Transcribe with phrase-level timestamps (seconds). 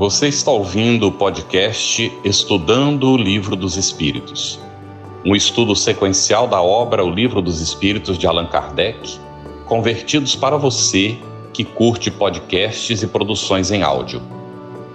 [0.00, 4.58] Você está ouvindo o podcast Estudando o Livro dos Espíritos,
[5.26, 9.20] um estudo sequencial da obra O Livro dos Espíritos de Allan Kardec,
[9.66, 11.18] convertidos para você
[11.52, 14.22] que curte podcasts e produções em áudio.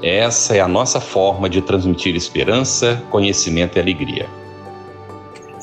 [0.01, 4.27] Essa é a nossa forma de transmitir esperança, conhecimento e alegria.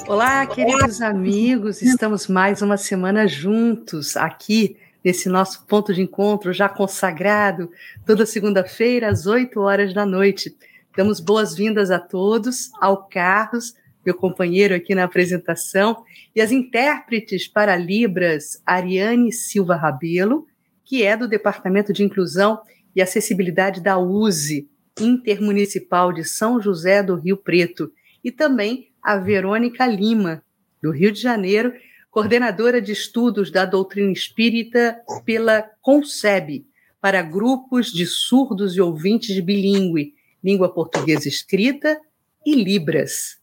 [0.07, 6.69] Olá, queridos amigos, estamos mais uma semana juntos aqui nesse nosso ponto de encontro já
[6.69, 7.71] consagrado,
[8.07, 10.57] toda segunda-feira às 8 horas da noite.
[10.97, 13.75] Damos boas-vindas a todos, ao Carlos,
[14.05, 20.47] meu companheiro aqui na apresentação, e as intérpretes para Libras, Ariane Silva Rabelo,
[20.85, 22.61] que é do Departamento de Inclusão
[22.95, 24.69] e Acessibilidade da USE,
[25.01, 27.91] Intermunicipal de São José do Rio Preto,
[28.23, 30.43] e também a Verônica Lima,
[30.83, 31.73] do Rio de Janeiro,
[32.13, 36.67] coordenadora de estudos da doutrina espírita pela CONCEB,
[37.01, 40.13] para grupos de surdos e ouvintes bilíngue,
[40.45, 41.99] língua portuguesa escrita
[42.45, 43.39] e Libras.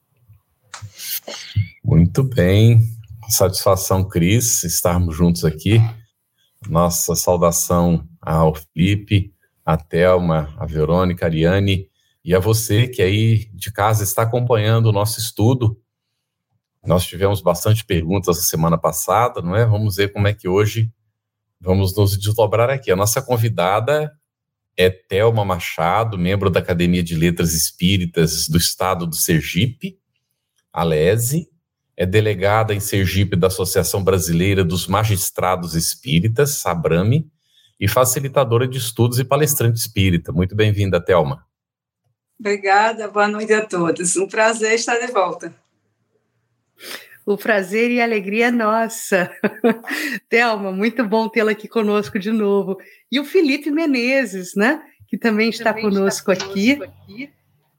[1.84, 2.80] Muito bem,
[3.28, 5.81] satisfação, Cris, estarmos juntos aqui.
[6.70, 9.34] Nossa saudação ao Felipe,
[9.66, 11.90] a Thelma, a Verônica, a Ariane
[12.23, 15.75] e a você que aí de casa está acompanhando o nosso estudo
[16.85, 19.66] nós tivemos bastante perguntas a semana passada, não é?
[19.66, 20.91] Vamos ver como é que hoje
[21.59, 22.91] vamos nos desdobrar aqui.
[22.91, 24.11] A nossa convidada
[24.77, 30.00] é Thelma Machado, membro da Academia de Letras Espíritas do Estado do Sergipe,
[30.72, 31.50] Alese,
[31.97, 37.30] é delegada em Sergipe da Associação Brasileira dos Magistrados Espíritas, SABRAME,
[37.77, 40.31] e facilitadora de estudos e palestrante espírita.
[40.31, 41.45] Muito bem-vinda, Thelma.
[42.39, 44.16] Obrigada, boa noite a todos.
[44.16, 45.53] Um prazer estar de volta.
[47.30, 49.31] O prazer e a alegria é nossa.
[50.27, 52.80] Thelma, muito bom tê-la aqui conosco de novo.
[53.11, 54.81] E o Felipe Menezes, né?
[55.08, 56.75] Que também está, também conosco, está aqui.
[56.75, 57.30] conosco aqui.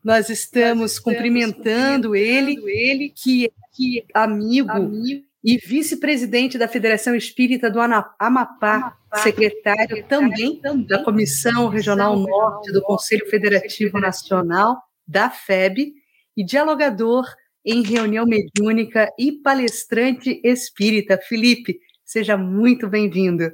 [0.04, 6.56] Nós estamos, Nós estamos cumprimentando, cumprimentando ele, ele, que é que amigo, amigo e vice-presidente
[6.56, 12.82] da Federação Espírita do Amapá, Amapá secretário, secretário também, também da Comissão Regional Norte do
[12.82, 15.92] Conselho Federativo Nacional da FEB
[16.36, 17.26] e dialogador
[17.64, 21.18] em reunião mediúnica e palestrante espírita.
[21.18, 23.50] Felipe, seja muito bem-vindo.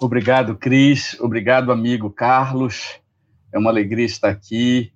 [0.00, 1.18] Obrigado, Cris.
[1.20, 3.00] Obrigado, amigo Carlos.
[3.52, 4.92] É uma alegria estar aqui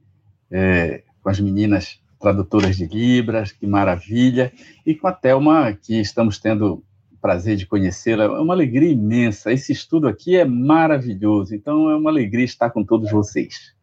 [0.50, 4.52] é, com as meninas tradutoras de Libras, que maravilha.
[4.86, 8.25] E com a Thelma, que estamos tendo o prazer de conhecê-la.
[8.25, 9.52] É uma alegria imensa.
[9.52, 11.54] Esse estudo aqui é maravilhoso.
[11.54, 13.74] Então, é uma alegria estar com todos vocês.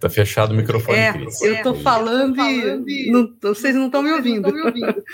[0.00, 1.42] Tá fechado o microfone, é, Cris.
[1.42, 4.50] Eu tô falando, falando e, não, vocês não estão me ouvindo.
[4.50, 5.04] Me ouvindo.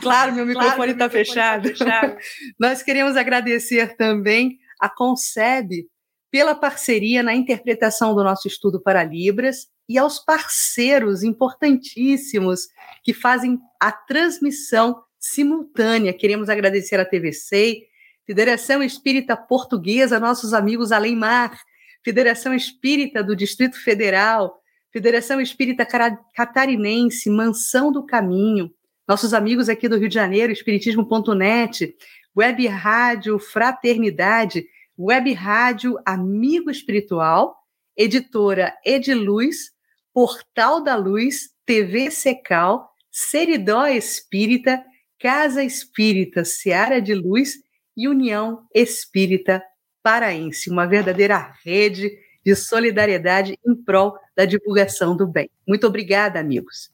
[0.00, 1.62] claro, meu microfone está claro, fechado.
[1.62, 2.16] Tá fechado.
[2.58, 5.86] Nós queremos agradecer também a Concebe
[6.28, 12.62] pela parceria na interpretação do nosso estudo para Libras e aos parceiros importantíssimos
[13.04, 16.12] que fazem a transmissão simultânea.
[16.12, 17.82] Queremos agradecer a TVC,
[18.26, 21.56] Federação Espírita Portuguesa, nossos amigos Além Mar,
[22.04, 24.60] Federação Espírita do Distrito Federal,
[24.92, 25.86] Federação Espírita
[26.34, 28.70] Catarinense, Mansão do Caminho,
[29.06, 31.94] nossos amigos aqui do Rio de Janeiro, Espiritismo.net,
[32.36, 34.66] Web Rádio Fraternidade,
[34.98, 37.56] Web Rádio Amigo Espiritual,
[37.96, 39.70] Editora Ediluz,
[40.12, 44.82] Portal da Luz, TV Secal, Seridó Espírita,
[45.18, 47.54] Casa Espírita Seara de Luz
[47.96, 49.62] e União Espírita
[50.02, 52.10] paraense, uma verdadeira rede
[52.44, 55.48] de solidariedade em prol da divulgação do bem.
[55.66, 56.90] Muito obrigada, amigos.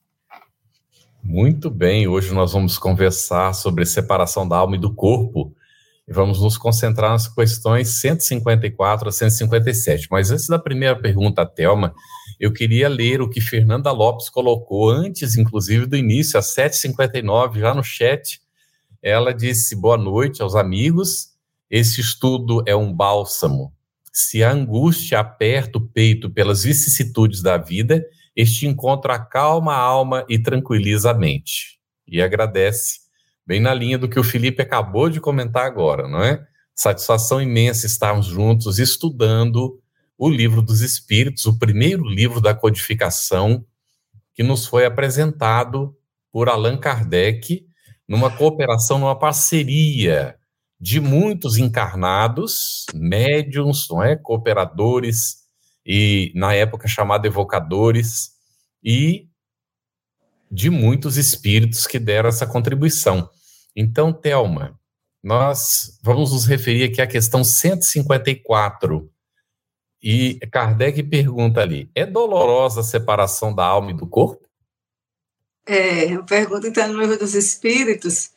[1.22, 5.54] Muito bem, hoje nós vamos conversar sobre separação da alma e do corpo
[6.06, 10.08] e vamos nos concentrar nas questões 154 a 157.
[10.10, 11.94] Mas antes da primeira pergunta, Thelma,
[12.40, 17.75] eu queria ler o que Fernanda Lopes colocou antes, inclusive, do início, às 7h59, já
[17.75, 18.40] no chat.
[19.02, 21.37] Ela disse boa noite aos amigos
[21.70, 23.73] esse estudo é um bálsamo.
[24.12, 28.05] Se a angústia aperta o peito pelas vicissitudes da vida,
[28.35, 31.79] este encontra acalma a alma e tranquiliza a mente.
[32.06, 33.00] E agradece,
[33.47, 36.43] bem na linha do que o Felipe acabou de comentar agora, não é?
[36.75, 39.81] Satisfação imensa estarmos juntos estudando
[40.17, 43.64] o livro dos Espíritos, o primeiro livro da codificação
[44.35, 45.94] que nos foi apresentado
[46.32, 47.67] por Allan Kardec,
[48.09, 50.38] numa cooperação, numa parceria
[50.80, 55.38] de muitos encarnados, médiums, não é, cooperadores
[55.84, 58.32] e na época chamado evocadores
[58.82, 59.28] e
[60.50, 63.28] de muitos espíritos que deram essa contribuição.
[63.75, 64.78] Então, Telma,
[65.22, 69.10] nós vamos nos referir aqui à questão 154.
[70.00, 74.46] E Kardec pergunta ali: é dolorosa a separação da alma e do corpo?
[75.66, 78.30] É, pergunta está no livro dos Espíritos,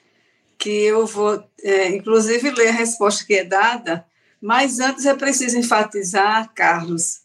[0.62, 4.06] que eu vou, é, inclusive, ler a resposta que é dada,
[4.40, 7.22] mas antes é preciso enfatizar, Carlos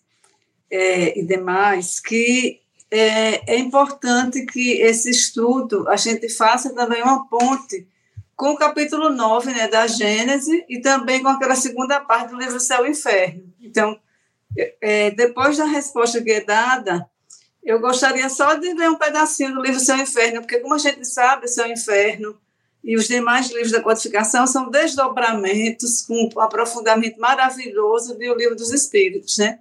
[0.71, 7.29] é, e demais, que é, é importante que esse estudo a gente faça também uma
[7.29, 7.87] ponte
[8.35, 12.59] com o capítulo 9 né, da Gênese e também com aquela segunda parte do livro
[12.59, 13.53] Céu e Inferno.
[13.61, 14.01] Então,
[14.81, 17.07] é, depois da resposta que é dada,
[17.63, 20.79] eu gostaria só de ler um pedacinho do livro Céu e Inferno, porque, como a
[20.79, 22.39] gente sabe, Céu e Inferno
[22.87, 28.73] e os demais livros da codificação são desdobramentos com um aprofundamento maravilhoso do livro dos
[28.73, 29.59] Espíritos, né?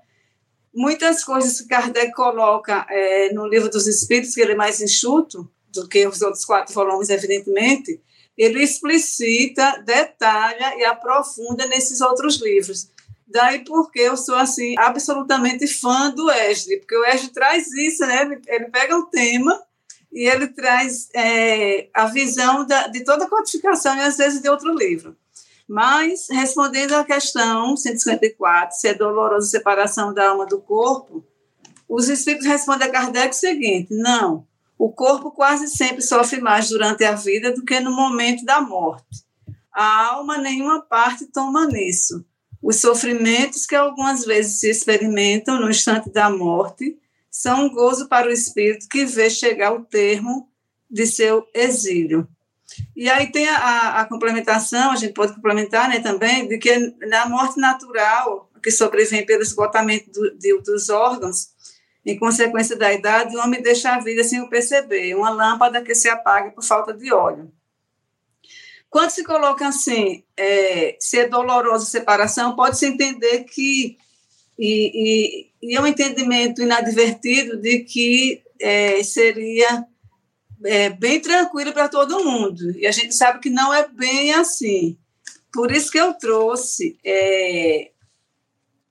[0.71, 5.49] Muitas coisas que Kardec coloca é, no livro dos Espíritos, que ele é mais enxuto
[5.73, 7.99] do que os outros quatro volumes, evidentemente,
[8.37, 12.89] ele explicita, detalha e aprofunda nesses outros livros.
[13.25, 18.39] Daí porque eu sou assim absolutamente fã do Esdre, porque o Esdre traz isso, né?
[18.47, 19.59] Ele, pega o tema
[20.15, 24.47] e ele traz é, a visão da, de toda a codificação e às vezes de
[24.47, 25.13] outro livro.
[25.67, 31.25] Mas, respondendo à questão 154, se é dolorosa a separação da alma do corpo,
[31.89, 34.47] os espíritos respondem a Kardec o seguinte: não,
[34.77, 39.25] o corpo quase sempre sofre mais durante a vida do que no momento da morte.
[39.73, 42.23] A alma, nenhuma parte toma nisso.
[42.63, 46.97] Os sofrimentos que algumas vezes se experimentam no instante da morte
[47.37, 50.49] são um gozo para o espírito que vê chegar o termo
[50.89, 52.25] de seu exílio.
[52.95, 56.73] E aí tem a, a, complementação, a gente pode complementar né, também, de que
[57.05, 61.49] na morte natural, que sobrevém pelo esgotamento do, de, dos órgãos,
[62.05, 65.93] em consequência da idade, o homem deixa a vida sem o perceber, uma lâmpada que
[65.93, 67.51] se apaga por falta de óleo.
[68.89, 73.97] Quando se coloca assim, é, se é dolorosa separação, pode-se entender que,
[74.57, 79.85] e, e, e, é um entendimento inadvertido de que é, seria
[80.63, 82.71] é, bem tranquilo para todo mundo.
[82.77, 84.97] E a gente sabe que não é bem assim.
[85.53, 87.91] Por isso que eu trouxe é,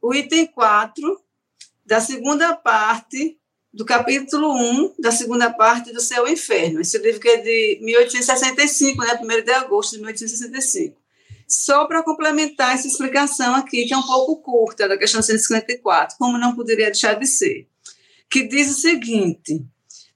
[0.01, 1.21] o item 4
[1.85, 3.39] da segunda parte
[3.73, 6.81] do capítulo 1 da segunda parte do Céu e Inferno.
[6.81, 11.04] Esse livro que é de 1865, né, 1 de agosto de 1865.
[11.47, 16.39] Só para complementar essa explicação aqui, que é um pouco curta, da questão 154, como
[16.39, 17.69] não poderia deixar de ser,
[18.31, 19.65] que diz o seguinte: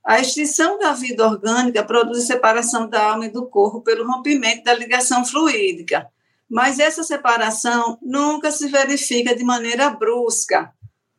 [0.04, 4.74] a extinção da vida orgânica produz separação da alma e do corpo pelo rompimento da
[4.74, 6.08] ligação fluídica,
[6.48, 10.72] mas essa separação nunca se verifica de maneira brusca.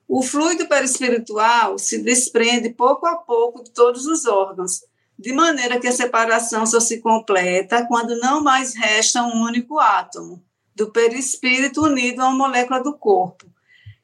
[0.08, 4.82] O fluido perispiritual se desprende pouco a pouco de todos os órgãos,
[5.20, 10.42] de maneira que a separação só se completa quando não mais resta um único átomo
[10.74, 13.46] do perispírito unido a uma molécula do corpo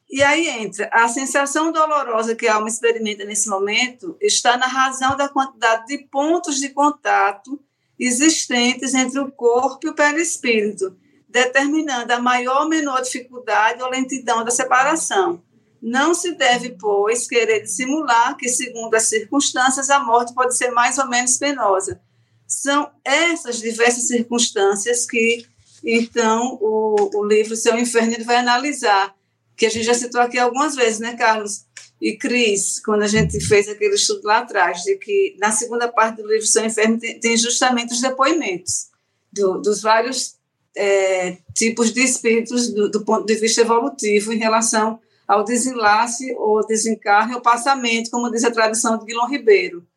[0.10, 5.18] e aí entra a sensação dolorosa que a alma experimenta nesse momento está na razão
[5.18, 7.60] da quantidade de pontos de contato
[8.00, 10.96] existentes entre o corpo e o perispírito,
[11.28, 15.42] determinando a maior ou menor dificuldade ou lentidão da separação.
[15.88, 20.98] Não se deve, pois, querer dissimular que, segundo as circunstâncias, a morte pode ser mais
[20.98, 22.02] ou menos penosa.
[22.48, 25.46] São essas diversas circunstâncias que,
[25.84, 29.15] então, o, o livro Seu Inferno vai analisar
[29.56, 31.65] que a gente já citou aqui algumas vezes, né, Carlos?
[32.01, 36.20] E Cris, quando a gente fez aquele estudo lá atrás, de que na segunda parte
[36.20, 38.88] do livro São Enfermo tem, tem justamente os depoimentos
[39.32, 40.36] do, dos vários
[40.75, 46.65] é, tipos de espíritos do, do, ponto de vista evolutivo em relação ao desenlace ou
[46.65, 49.88] desencarne ou passamento, como diz a tradição de Guilherme Ribeiro.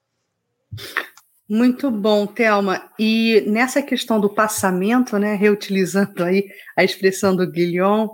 [1.48, 2.90] Muito bom, Thelma.
[2.98, 8.08] E nessa questão do passamento, né, reutilizando aí a expressão do Guilhom,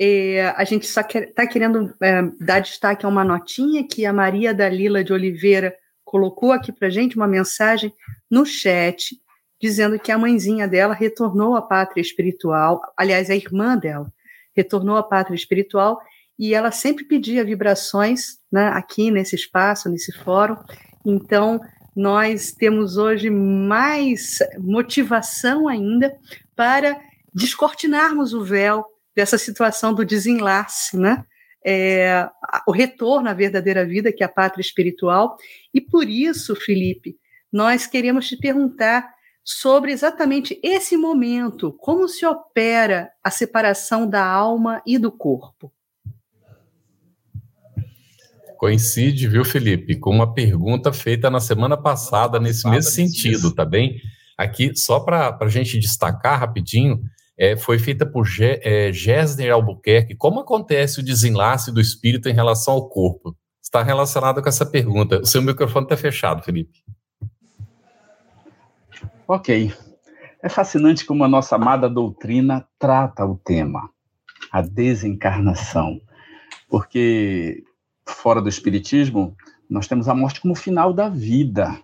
[0.00, 4.52] é, a gente só está querendo é, dar destaque a uma notinha que a Maria
[4.52, 7.92] Dalila de Oliveira colocou aqui para gente, uma mensagem
[8.28, 9.16] no chat,
[9.60, 14.12] dizendo que a mãezinha dela retornou à pátria espiritual, aliás, a irmã dela
[14.54, 16.00] retornou à pátria espiritual
[16.38, 20.56] e ela sempre pedia vibrações né, aqui nesse espaço, nesse fórum.
[21.04, 21.60] Então,
[21.94, 26.14] nós temos hoje mais motivação ainda
[26.56, 26.98] para
[27.34, 28.84] descortinarmos o véu
[29.14, 31.24] dessa situação do desenlace, né?
[31.64, 32.28] É,
[32.66, 35.36] o retorno à verdadeira vida, que é a pátria espiritual.
[35.72, 37.16] E por isso, Felipe,
[37.52, 39.08] nós queremos te perguntar
[39.44, 45.72] sobre exatamente esse momento, como se opera a separação da alma e do corpo.
[48.62, 54.00] Coincide, viu, Felipe, com uma pergunta feita na semana passada nesse mesmo sentido, tá bem?
[54.38, 57.02] aqui, só para a gente destacar rapidinho,
[57.36, 60.14] é, foi feita por Ge, é, Gessner Albuquerque.
[60.14, 63.36] Como acontece o desenlace do espírito em relação ao corpo?
[63.60, 65.18] Está relacionado com essa pergunta.
[65.18, 66.84] O seu microfone está fechado, Felipe.
[69.26, 69.74] Ok.
[70.40, 73.90] É fascinante como a nossa amada doutrina trata o tema,
[74.52, 76.00] a desencarnação.
[76.68, 77.64] Porque
[78.06, 79.36] fora do espiritismo,
[79.68, 81.78] nós temos a morte como final da vida.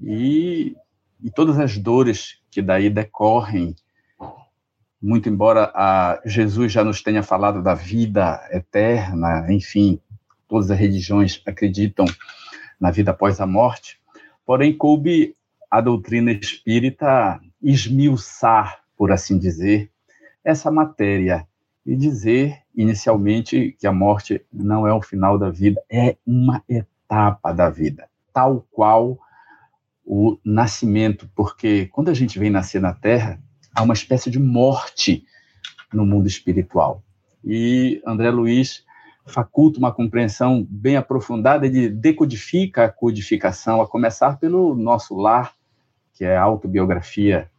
[0.00, 0.76] E,
[1.22, 3.74] e todas as dores que daí decorrem,
[5.00, 5.72] muito embora
[6.24, 10.00] Jesus já nos tenha falado da vida eterna, enfim,
[10.46, 12.06] todas as religiões acreditam
[12.78, 14.00] na vida após a morte,
[14.46, 15.34] porém coube
[15.70, 19.90] a doutrina espírita esmiuçar, por assim dizer,
[20.44, 21.46] essa matéria
[21.84, 27.52] e dizer inicialmente que a morte não é o final da vida, é uma etapa
[27.52, 29.18] da vida, tal qual
[30.04, 33.40] o nascimento, porque quando a gente vem nascer na Terra,
[33.74, 35.24] há uma espécie de morte
[35.92, 37.02] no mundo espiritual.
[37.44, 38.84] E André Luiz
[39.26, 45.54] faculta uma compreensão bem aprofundada, ele decodifica a codificação, a começar pelo nosso lar,
[46.14, 47.50] que é a autobiografia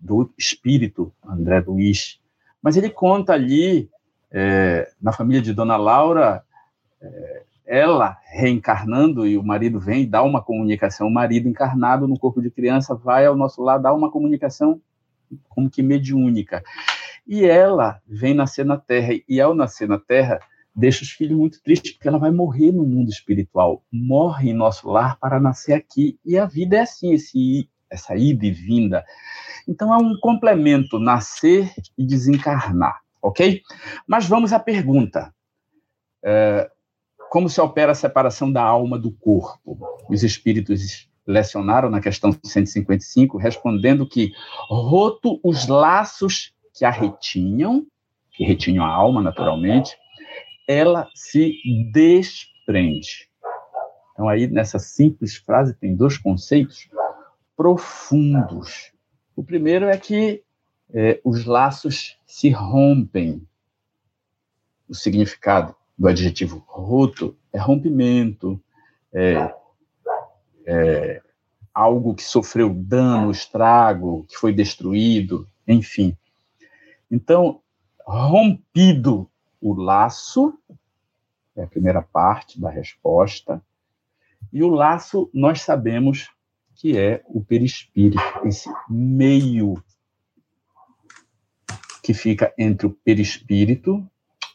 [0.00, 2.20] do espírito André Luiz.
[2.62, 3.90] Mas ele conta ali,
[4.30, 6.42] é, na família de Dona Laura,
[7.00, 11.06] é, ela reencarnando e o marido vem dá uma comunicação.
[11.06, 14.80] O marido encarnado no corpo de criança vai ao nosso lado, dá uma comunicação
[15.48, 16.62] como que mediúnica.
[17.26, 20.40] E ela vem nascer na Terra, e ao nascer na Terra,
[20.74, 24.88] deixa os filhos muito tristes, porque ela vai morrer no mundo espiritual, morre em nosso
[24.88, 26.18] lar para nascer aqui.
[26.24, 29.04] E a vida é assim, esse, essa ida e vinda.
[29.68, 33.62] Então é um complemento, nascer e desencarnar, ok?
[34.06, 35.34] Mas vamos à pergunta.
[36.22, 36.70] É,
[37.30, 39.78] como se opera a separação da alma do corpo?
[40.08, 44.32] Os espíritos lecionaram na questão 155, respondendo que,
[44.68, 47.86] roto os laços que a retinham,
[48.30, 49.94] que retinham a alma naturalmente,
[50.66, 51.54] ela se
[51.92, 53.28] desprende.
[54.12, 56.88] Então, aí, nessa simples frase, tem dois conceitos
[57.56, 58.92] profundos.
[59.36, 60.42] O primeiro é que
[60.92, 63.46] é, os laços se rompem.
[64.88, 68.60] O significado do adjetivo roto é rompimento,
[69.12, 69.54] é,
[70.64, 71.22] é,
[71.74, 76.16] algo que sofreu dano, estrago, que foi destruído, enfim.
[77.10, 77.60] Então,
[78.04, 79.30] rompido
[79.60, 80.58] o laço,
[81.54, 83.62] é a primeira parte da resposta,
[84.52, 86.30] e o laço nós sabemos
[86.74, 89.82] que é o perispírito, esse meio
[92.08, 94.02] que fica entre o perispírito,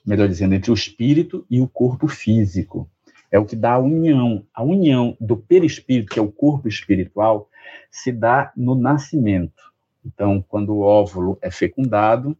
[0.04, 2.90] melhor dizendo, entre o espírito e o corpo físico
[3.32, 4.44] é o que dá a união.
[4.52, 7.48] A união do perispírito, que é o corpo espiritual,
[7.92, 9.72] se dá no nascimento.
[10.04, 12.36] Então, quando o óvulo é fecundado,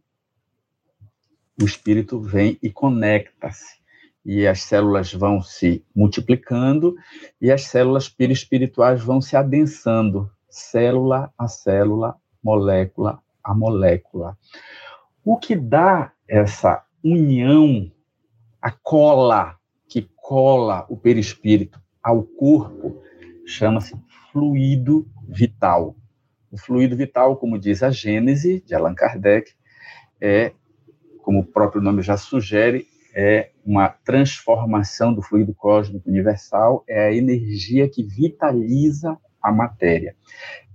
[1.62, 3.78] o espírito vem e conecta-se.
[4.24, 6.96] E as células vão se multiplicando
[7.40, 14.38] e as células perispirituais vão se adensando, célula a célula, molécula a molécula.
[15.24, 17.90] O que dá essa união,
[18.60, 19.56] a cola
[19.88, 23.02] que cola o perispírito ao corpo
[23.46, 23.94] chama-se
[24.30, 25.96] fluido vital.
[26.50, 29.52] O fluido vital, como diz a Gênese de Allan Kardec,
[30.20, 30.52] é,
[31.22, 37.14] como o próprio nome já sugere, é uma transformação do fluido cósmico universal, é a
[37.14, 40.14] energia que vitaliza a matéria.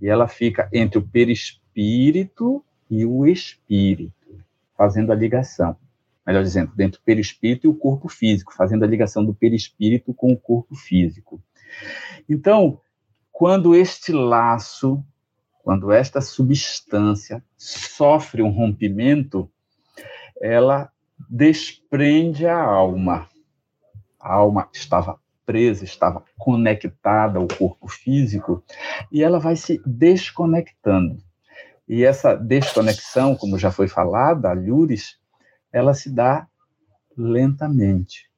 [0.02, 4.12] E ela fica entre o perispírito e o espírito,
[4.80, 5.76] fazendo a ligação
[6.26, 10.32] melhor dizendo, dentro do perispírito e o corpo físico, fazendo a ligação do perispírito com
[10.32, 11.42] o corpo físico.
[12.28, 12.80] Então,
[13.32, 15.04] quando este laço,
[15.62, 19.50] quando esta substância sofre um rompimento,
[20.40, 20.90] ela
[21.28, 23.28] desprende a alma.
[24.20, 28.62] A alma estava presa, estava conectada ao corpo físico,
[29.10, 31.18] e ela vai se desconectando.
[31.90, 35.18] E essa desconexão, como já foi falada, a Lures,
[35.72, 36.46] ela se dá
[37.16, 38.30] lentamente.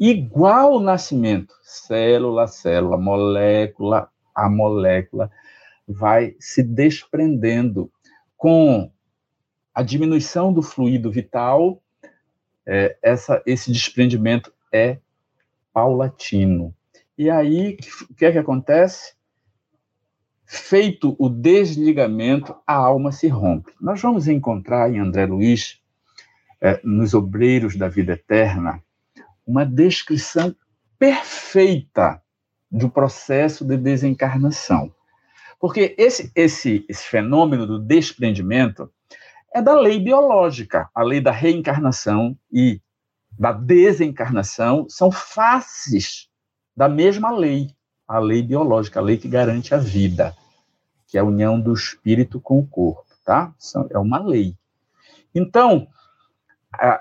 [0.00, 5.30] Igual o nascimento, célula a célula, molécula a molécula,
[5.86, 7.92] vai se desprendendo
[8.34, 8.90] com
[9.74, 11.82] a diminuição do fluido vital,
[12.64, 15.00] é, essa, esse desprendimento é
[15.70, 16.74] paulatino.
[17.18, 17.76] E aí,
[18.08, 19.15] o que é que acontece?
[20.46, 23.72] Feito o desligamento, a alma se rompe.
[23.80, 25.80] Nós vamos encontrar em André Luiz
[26.60, 28.82] é, nos Obreiros da Vida Eterna,
[29.46, 30.54] uma descrição
[30.98, 32.22] perfeita
[32.70, 34.94] do processo de desencarnação.
[35.58, 38.90] Porque esse, esse, esse fenômeno do desprendimento
[39.54, 42.80] é da lei biológica, a lei da reencarnação e
[43.38, 46.28] da desencarnação são faces
[46.76, 47.75] da mesma lei,
[48.06, 50.34] a lei biológica, a lei que garante a vida,
[51.06, 53.54] que é a união do espírito com o corpo, tá?
[53.90, 54.54] É uma lei.
[55.34, 55.88] Então,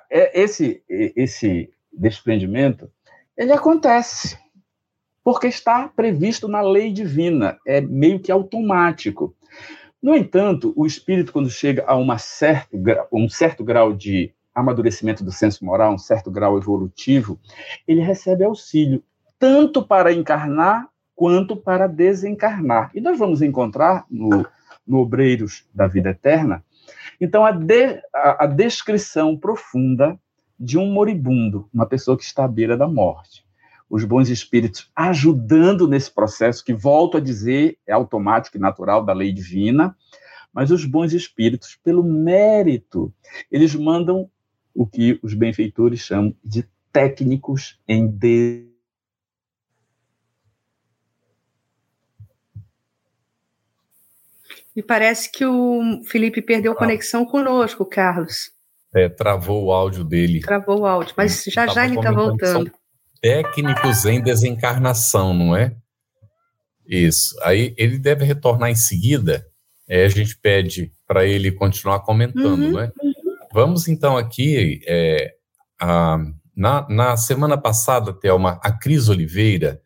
[0.10, 2.90] é, esse esse desprendimento
[3.38, 4.38] ele acontece
[5.24, 9.36] porque está previsto na lei divina, é meio que automático.
[10.02, 12.78] No entanto, o espírito, quando chega a uma certo,
[13.12, 17.40] um certo grau de amadurecimento do senso moral, um certo grau evolutivo,
[17.88, 19.04] ele recebe auxílio,
[19.40, 22.92] tanto para encarnar quanto para desencarnar.
[22.94, 24.46] E nós vamos encontrar no,
[24.86, 26.64] no Obreiros da Vida Eterna,
[27.20, 30.20] então, a, de, a, a descrição profunda
[30.60, 33.46] de um moribundo, uma pessoa que está à beira da morte
[33.90, 39.14] os bons espíritos ajudando nesse processo, que, volto a dizer, é automático e natural da
[39.14, 39.96] lei divina,
[40.54, 43.14] mas os bons espíritos, pelo mérito,
[43.52, 44.30] eles mandam
[44.74, 48.68] o que os benfeitores chamam de técnicos em de
[54.76, 56.76] E parece que o Felipe perdeu ah.
[56.76, 58.52] conexão conosco, Carlos.
[58.94, 60.42] É, travou o áudio dele.
[60.42, 62.72] Travou o áudio, mas já já ele está voltando
[63.26, 65.76] técnicos em desencarnação, não é?
[66.88, 67.36] Isso.
[67.42, 69.44] Aí ele deve retornar em seguida.
[69.90, 72.74] É, a gente pede para ele continuar comentando, uhum.
[72.74, 72.92] né?
[73.52, 74.80] Vamos então aqui.
[74.86, 75.34] É,
[75.82, 76.20] a,
[76.56, 79.82] na, na semana passada, Thelma, a Cris Oliveira,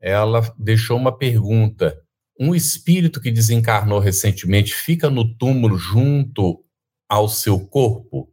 [0.00, 2.00] ela deixou uma pergunta.
[2.38, 6.64] Um espírito que desencarnou recentemente fica no túmulo junto
[7.08, 8.32] ao seu corpo?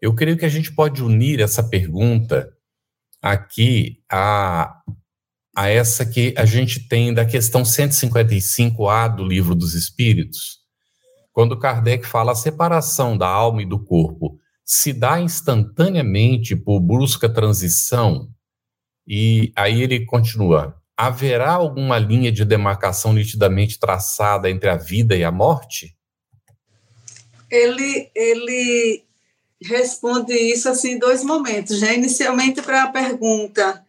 [0.00, 2.52] Eu creio que a gente pode unir essa pergunta
[3.22, 4.82] aqui a,
[5.56, 10.58] a essa que a gente tem da questão 155A do Livro dos Espíritos,
[11.32, 17.28] quando Kardec fala a separação da alma e do corpo se dá instantaneamente por brusca
[17.28, 18.30] transição,
[19.06, 25.24] e aí ele continua: haverá alguma linha de demarcação nitidamente traçada entre a vida e
[25.24, 25.96] a morte?
[27.50, 29.04] Ele, ele
[29.62, 31.78] responde isso assim em dois momentos.
[31.78, 33.84] Já inicialmente para a pergunta,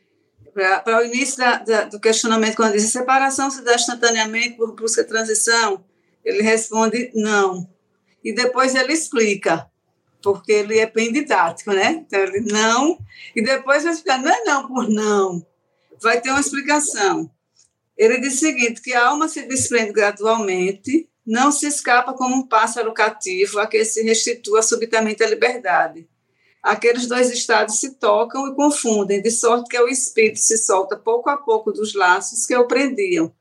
[0.54, 5.04] para o início da, da, do questionamento, quando diz separação se dá instantaneamente por busca
[5.04, 5.84] de transição,
[6.24, 7.70] ele responde não.
[8.24, 9.70] E depois ele explica,
[10.24, 12.04] porque ele é bem didático, né?
[12.08, 12.98] Então ele não,
[13.36, 15.46] e depois vai explicar, não é não por não,
[16.02, 17.30] vai ter uma explicação.
[17.98, 22.48] Ele diz o seguinte, que a alma se desprende gradualmente não se escapa como um
[22.48, 26.08] pássaro cativo a que se restitua subitamente a liberdade.
[26.62, 31.30] Aqueles dois estados se tocam e confundem, de sorte que o espírito se solta pouco
[31.30, 33.34] a pouco dos laços que o prendiam.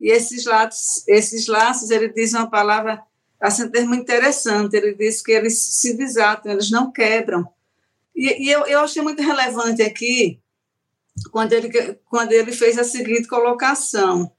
[0.00, 3.00] E esses laços, esses laços ele diz uma palavra,
[3.40, 7.48] assim, um termo interessante, ele diz que eles se desatam, eles não quebram.
[8.14, 10.41] E, e eu, eu achei muito relevante aqui,
[11.30, 14.32] quando ele, quando ele fez a seguinte colocação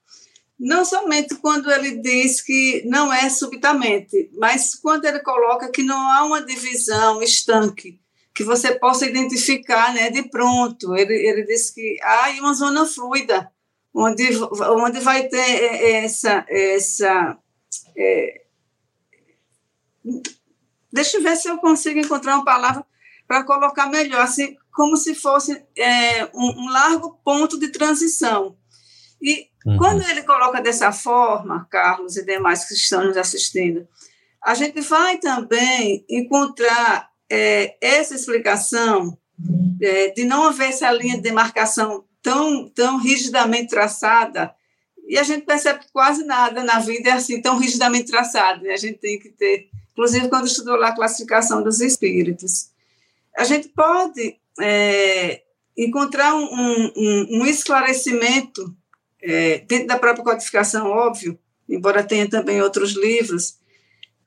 [0.59, 6.09] não somente quando ele diz que não é subitamente, mas quando ele coloca que não
[6.09, 7.99] há uma divisão estanque,
[8.33, 10.95] que você possa identificar né, de pronto.
[10.95, 13.51] Ele, ele diz que há uma zona fluida,
[13.93, 14.29] onde,
[14.81, 16.45] onde vai ter é, é, essa.
[16.47, 17.37] essa
[17.95, 18.41] é...
[20.91, 22.85] Deixa eu ver se eu consigo encontrar uma palavra
[23.27, 28.57] para colocar melhor, assim, como se fosse é, um, um largo ponto de transição.
[29.21, 29.77] E Uhum.
[29.77, 33.87] Quando ele coloca dessa forma, Carlos e demais que estão nos assistindo,
[34.43, 39.17] a gente vai também encontrar é, essa explicação
[39.81, 44.53] é, de não haver essa linha de demarcação tão, tão rigidamente traçada,
[45.07, 48.63] e a gente percebe que quase nada na vida é assim tão rigidamente traçado.
[48.63, 48.73] Né?
[48.73, 52.69] A gente tem que ter, inclusive quando estudou lá a classificação dos espíritos,
[53.37, 55.41] a gente pode é,
[55.77, 58.75] encontrar um, um, um esclarecimento
[59.21, 63.57] é, dentro da própria codificação, óbvio, embora tenha também outros livros,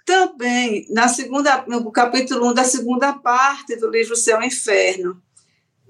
[0.04, 5.20] também na segunda, no capítulo 1 da segunda parte do livro Céu e Inferno,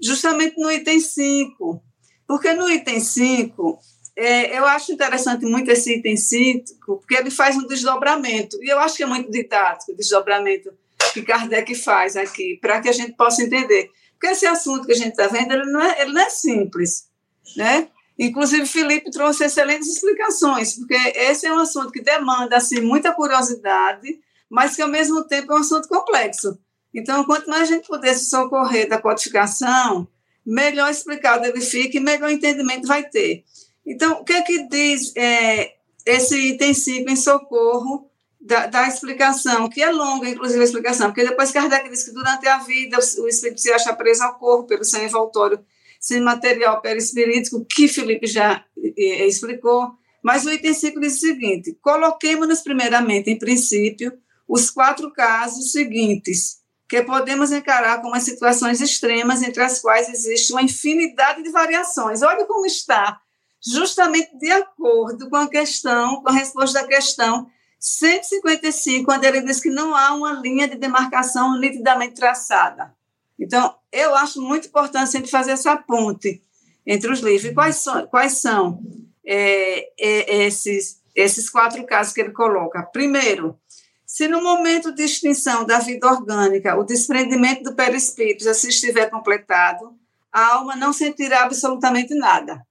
[0.01, 1.81] justamente no item 5,
[2.27, 3.79] porque no item 5,
[4.15, 6.63] é, eu acho interessante muito esse item 5,
[6.97, 10.71] porque ele faz um desdobramento, e eu acho que é muito didático o desdobramento
[11.13, 13.89] que Kardec faz aqui, para que a gente possa entender.
[14.17, 17.07] Porque esse assunto que a gente está vendo, ele não, é, ele não é simples,
[17.55, 17.87] né?
[18.17, 24.19] Inclusive, Felipe trouxe excelentes explicações, porque esse é um assunto que demanda assim, muita curiosidade,
[24.49, 26.57] mas que, ao mesmo tempo, é um assunto complexo.
[26.91, 30.07] Então, quanto mais a gente puder se socorrer da codificação,
[30.43, 33.43] melhor explicado ele fica e melhor entendimento vai ter.
[33.85, 35.75] Então, o que é que diz é,
[36.05, 38.06] esse item 5 em socorro
[38.47, 42.47] da, da, explicação, que é longa, inclusive, a explicação, porque depois Kardec diz que durante
[42.47, 45.59] a vida o espírito se acha preso ao corpo pelo sangue envoltório
[45.99, 48.63] sem material perispirítico, que Felipe já
[48.97, 49.91] eh, explicou,
[50.23, 54.13] mas o item 5 diz o seguinte: coloquemos-nos primeiramente, em princípio,
[54.47, 60.53] os quatro casos seguintes, que podemos encarar como as situações extremas entre as quais existe
[60.53, 62.21] uma infinidade de variações.
[62.21, 63.19] Olha como está,
[63.61, 67.49] justamente de acordo com a questão, com a resposta da questão
[67.79, 72.93] 155, quando ele diz que não há uma linha de demarcação nitidamente traçada.
[73.39, 76.41] Então, eu acho muito importante sempre fazer essa ponte
[76.85, 77.51] entre os livros.
[77.51, 78.81] E quais são, quais são
[79.25, 82.81] é, é, esses, esses quatro casos que ele coloca?
[82.83, 83.59] Primeiro,
[84.05, 89.09] se no momento de extinção da vida orgânica o desprendimento do perispírito já se estiver
[89.09, 89.95] completado,
[90.31, 92.65] a alma não sentirá absolutamente nada,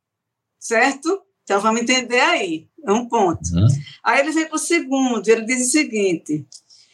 [0.58, 1.22] certo?
[1.44, 3.42] Então vamos entender aí, é um ponto.
[3.52, 3.66] Uhum.
[4.02, 6.46] Aí ele vem para o segundo, ele diz o seguinte: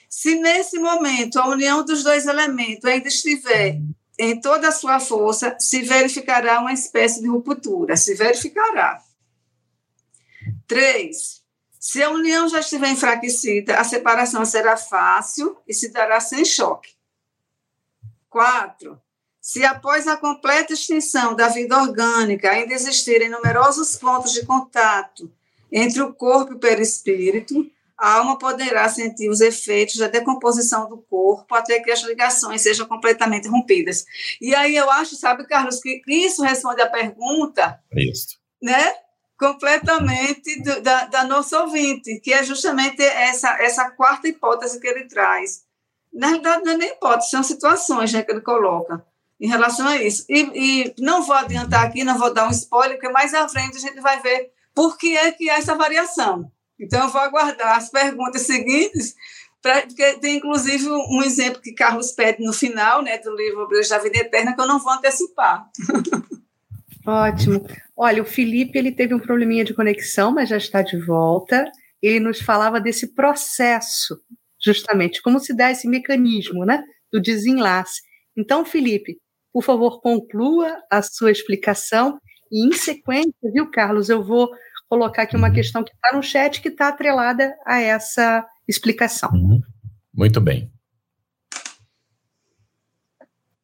[0.09, 3.79] se nesse momento a união dos dois elementos ainda estiver
[4.19, 9.03] em toda a sua força, se verificará uma espécie de ruptura, se verificará.
[10.67, 11.43] Três,
[11.79, 16.91] se a união já estiver enfraquecida, a separação será fácil e se dará sem choque.
[18.31, 19.01] Quatro,
[19.41, 25.31] se após a completa extinção da vida orgânica ainda existirem numerosos pontos de contato
[25.73, 30.99] entre o corpo e o perispírito, a alma poderá sentir os efeitos da decomposição do
[30.99, 34.05] corpo até que as ligações sejam completamente rompidas.
[34.41, 38.39] E aí eu acho, sabe, Carlos, que isso responde à pergunta, isso.
[38.61, 38.93] né?
[39.43, 45.09] completamente do, da, da nossa ouvinte, que é justamente essa, essa quarta hipótese que ele
[45.09, 45.63] traz.
[46.13, 49.05] Na realidade, não é nem hipótese, são situações né, que ele coloca
[49.41, 50.25] em relação a isso.
[50.29, 53.77] E, e, não vou adiantar aqui, não vou dar um spoiler, porque mais à frente
[53.77, 56.51] a gente vai ver por que é que há essa variação.
[56.79, 59.15] Então, eu vou aguardar as perguntas seguintes,
[59.61, 63.89] pra, porque tem inclusive um exemplo que Carlos pede no final né, do livro Obreiros
[63.89, 65.69] da Vida Eterna, que eu não vou antecipar.
[67.07, 67.65] Ótimo.
[67.97, 71.71] Olha, o Felipe ele teve um probleminha de conexão, mas já está de volta.
[72.01, 74.21] Ele nos falava desse processo,
[74.63, 76.83] justamente, como se dá esse mecanismo, né,
[77.13, 78.01] do desenlace.
[78.37, 79.19] Então, Felipe,
[79.53, 82.19] por favor, conclua a sua explicação
[82.53, 84.51] e, em sequência, viu, Carlos, eu vou
[84.89, 85.55] colocar aqui uma uhum.
[85.55, 89.31] questão que está no chat que está atrelada a essa explicação.
[89.33, 89.61] Uhum.
[90.13, 90.71] Muito bem.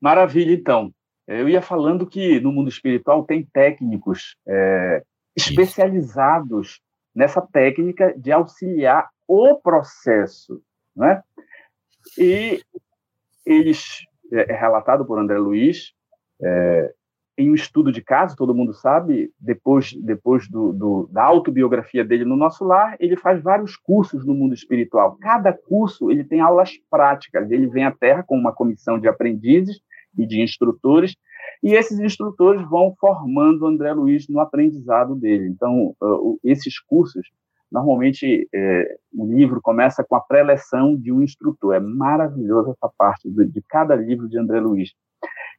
[0.00, 0.90] Maravilha, então.
[1.26, 5.02] Eu ia falando que no mundo espiritual tem técnicos é,
[5.36, 6.80] especializados Isso.
[7.14, 10.62] nessa técnica de auxiliar o processo,
[10.96, 11.22] né?
[12.16, 12.62] E
[13.44, 13.98] eles
[14.32, 15.92] é, é relatado por André Luiz
[16.42, 16.94] é,
[17.38, 22.24] em um estudo de caso, todo mundo sabe, depois depois do, do, da autobiografia dele
[22.24, 25.16] no nosso lar, ele faz vários cursos no mundo espiritual.
[25.20, 27.48] Cada curso ele tem aulas práticas.
[27.48, 29.80] Ele vem à Terra com uma comissão de aprendizes
[30.18, 31.14] e de instrutores,
[31.62, 35.46] e esses instrutores vão formando o André Luiz no aprendizado dele.
[35.48, 35.94] Então,
[36.42, 37.28] esses cursos,
[37.70, 41.74] normalmente, é, o livro começa com a preleção de um instrutor.
[41.74, 44.92] É maravilhosa essa parte de, de cada livro de André Luiz.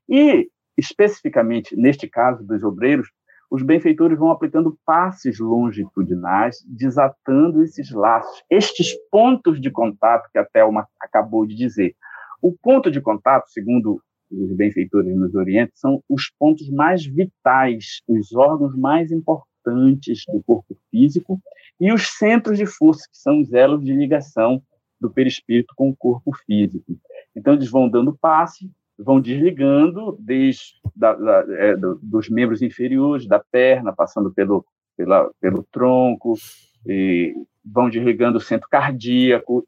[0.09, 3.09] E, especificamente, neste caso dos obreiros,
[3.51, 10.45] os benfeitores vão aplicando passes longitudinais, desatando esses laços, estes pontos de contato que a
[10.45, 11.95] Thelma acabou de dizer.
[12.41, 18.33] O ponto de contato, segundo os benfeitores nos orientam, são os pontos mais vitais, os
[18.33, 21.39] órgãos mais importantes do corpo físico
[21.79, 24.61] e os centros de força, que são os elos de ligação
[25.01, 26.97] do perispírito com o corpo físico.
[27.35, 33.25] Então, eles vão dando passe, vão desligando desde da, da, é, do, dos membros inferiores,
[33.25, 34.65] da perna, passando pelo,
[34.97, 36.35] pela, pelo tronco,
[36.85, 37.33] e
[37.63, 39.65] vão desligando o centro cardíaco,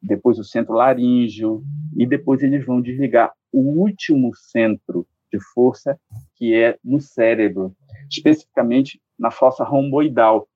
[0.00, 1.62] depois o centro laríngeo,
[1.96, 5.98] e depois eles vão desligar o último centro de força,
[6.36, 7.74] que é no cérebro,
[8.10, 10.48] especificamente na fossa romboidal.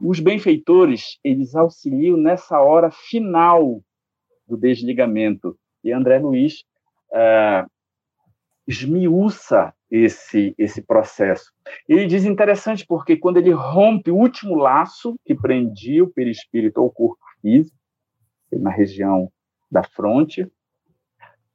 [0.00, 3.80] Os benfeitores, eles auxiliam nessa hora final
[4.46, 5.56] do desligamento.
[5.82, 6.64] E André Luiz
[7.14, 7.70] uh,
[8.66, 11.52] esmiuça esse, esse processo.
[11.88, 16.90] Ele diz interessante porque quando ele rompe o último laço que prendia o perispírito ao
[16.90, 17.76] corpo físico,
[18.52, 19.30] na região
[19.70, 20.50] da fronte,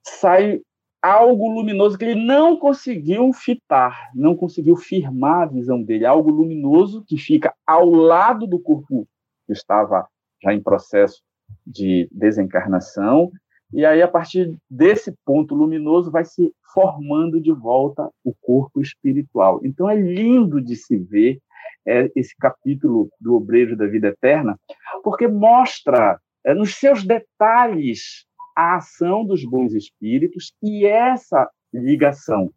[0.03, 0.61] sai
[1.01, 7.03] algo luminoso que ele não conseguiu fitar, não conseguiu firmar a visão dele, algo luminoso
[7.07, 9.07] que fica ao lado do corpo
[9.45, 10.07] que estava
[10.43, 11.21] já em processo
[11.65, 13.31] de desencarnação,
[13.71, 19.59] e aí a partir desse ponto luminoso vai se formando de volta o corpo espiritual.
[19.63, 21.39] Então é lindo de se ver
[21.87, 24.59] é esse capítulo do Obreiro da Vida Eterna,
[25.03, 32.51] porque mostra é, nos seus detalhes a ação dos bons espíritos e essa ligação.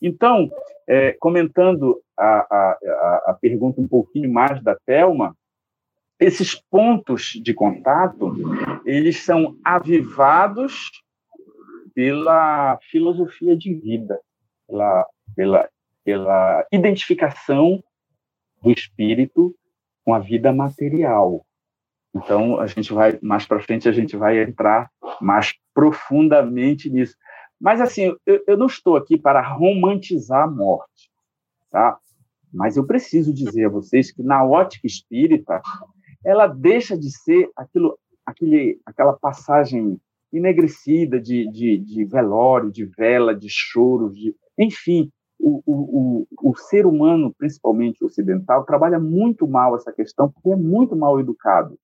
[0.00, 0.50] Então,
[0.88, 5.34] é, comentando a, a, a pergunta um pouquinho mais da Thelma,
[6.22, 8.34] esses pontos de contato,
[8.84, 10.90] eles são avivados
[11.94, 14.20] pela filosofia de vida,
[14.66, 15.68] pela, pela,
[16.04, 17.82] pela identificação
[18.62, 19.54] do espírito
[20.04, 21.44] com a vida material.
[22.14, 27.16] Então, a gente vai, mais para frente, a gente vai entrar mais profundamente nisso.
[27.60, 31.10] Mas, assim, eu, eu não estou aqui para romantizar a morte,
[31.70, 31.98] tá?
[32.52, 35.62] Mas eu preciso dizer a vocês que, na ótica espírita,
[36.24, 40.00] ela deixa de ser aquilo, aquele, aquela passagem
[40.32, 46.56] enegrecida de, de, de velório, de vela, de choro, de, enfim, o, o, o, o
[46.56, 51.76] ser humano, principalmente ocidental, trabalha muito mal essa questão porque é muito mal educado.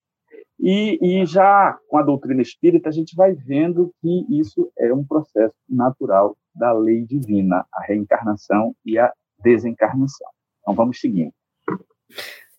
[0.61, 5.05] E, e, já com a doutrina espírita, a gente vai vendo que isso é um
[5.05, 10.29] processo natural da lei divina, a reencarnação e a desencarnação.
[10.61, 11.33] Então, vamos seguindo.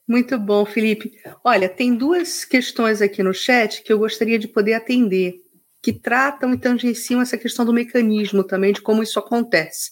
[0.09, 1.21] Muito bom, Felipe.
[1.43, 5.35] Olha, tem duas questões aqui no chat que eu gostaria de poder atender,
[5.83, 9.91] que tratam e tangenciam essa questão do mecanismo também, de como isso acontece.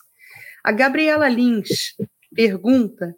[0.63, 1.93] A Gabriela Lins
[2.33, 3.15] pergunta,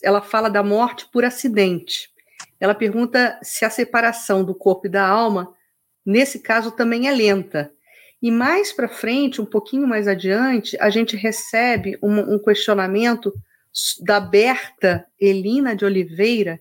[0.00, 2.08] ela fala da morte por acidente.
[2.60, 5.52] Ela pergunta se a separação do corpo e da alma,
[6.06, 7.72] nesse caso, também é lenta.
[8.22, 13.34] E mais para frente, um pouquinho mais adiante, a gente recebe um, um questionamento
[14.00, 16.60] da Berta Elina de Oliveira,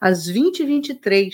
[0.00, 1.30] às 20h23,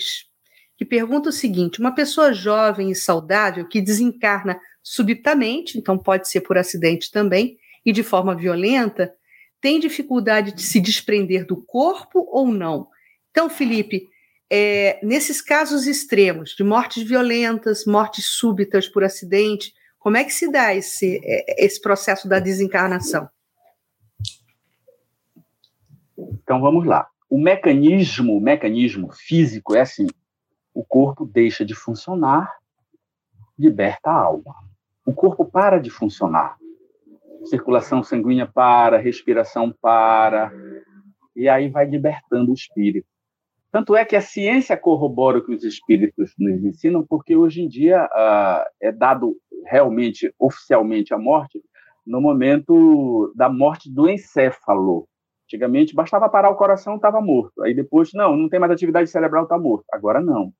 [0.77, 6.41] que pergunta o seguinte: uma pessoa jovem e saudável que desencarna subitamente, então pode ser
[6.41, 9.13] por acidente também, e de forma violenta,
[9.61, 12.87] tem dificuldade de se desprender do corpo ou não?
[13.29, 14.07] Então, Felipe,
[14.49, 20.49] é, nesses casos extremos, de mortes violentas, mortes súbitas por acidente, como é que se
[20.51, 23.29] dá esse, é, esse processo da desencarnação?
[26.49, 27.07] Então vamos lá.
[27.29, 30.07] O mecanismo, o mecanismo físico é assim:
[30.73, 32.51] o corpo deixa de funcionar,
[33.55, 34.55] liberta a alma.
[35.05, 36.57] O corpo para de funcionar.
[37.45, 40.51] Circulação sanguínea para, respiração para,
[41.35, 43.07] e aí vai libertando o espírito.
[43.71, 47.67] Tanto é que a ciência corrobora o que os espíritos nos ensinam, porque hoje em
[47.67, 51.61] dia uh, é dado realmente, oficialmente, a morte
[52.07, 55.07] no momento da morte do encéfalo.
[55.49, 57.63] Antigamente bastava parar o coração, estava morto.
[57.63, 59.83] Aí depois, não, não tem mais atividade cerebral, está morto.
[59.91, 60.53] Agora não,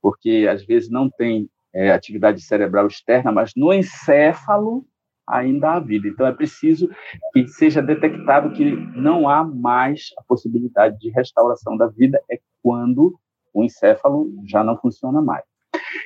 [0.00, 4.86] porque às vezes não tem é, atividade cerebral externa, mas no encéfalo
[5.26, 6.08] ainda há vida.
[6.08, 6.88] Então, é preciso
[7.34, 8.64] que seja detectado que
[8.96, 13.18] não há mais a possibilidade de restauração da vida, é quando
[13.52, 15.44] o encéfalo já não funciona mais.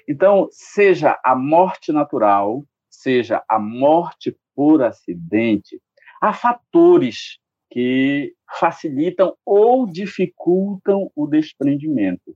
[0.09, 5.81] Então, seja a morte natural, seja a morte por acidente,
[6.21, 7.39] há fatores
[7.71, 12.35] que facilitam ou dificultam o desprendimento.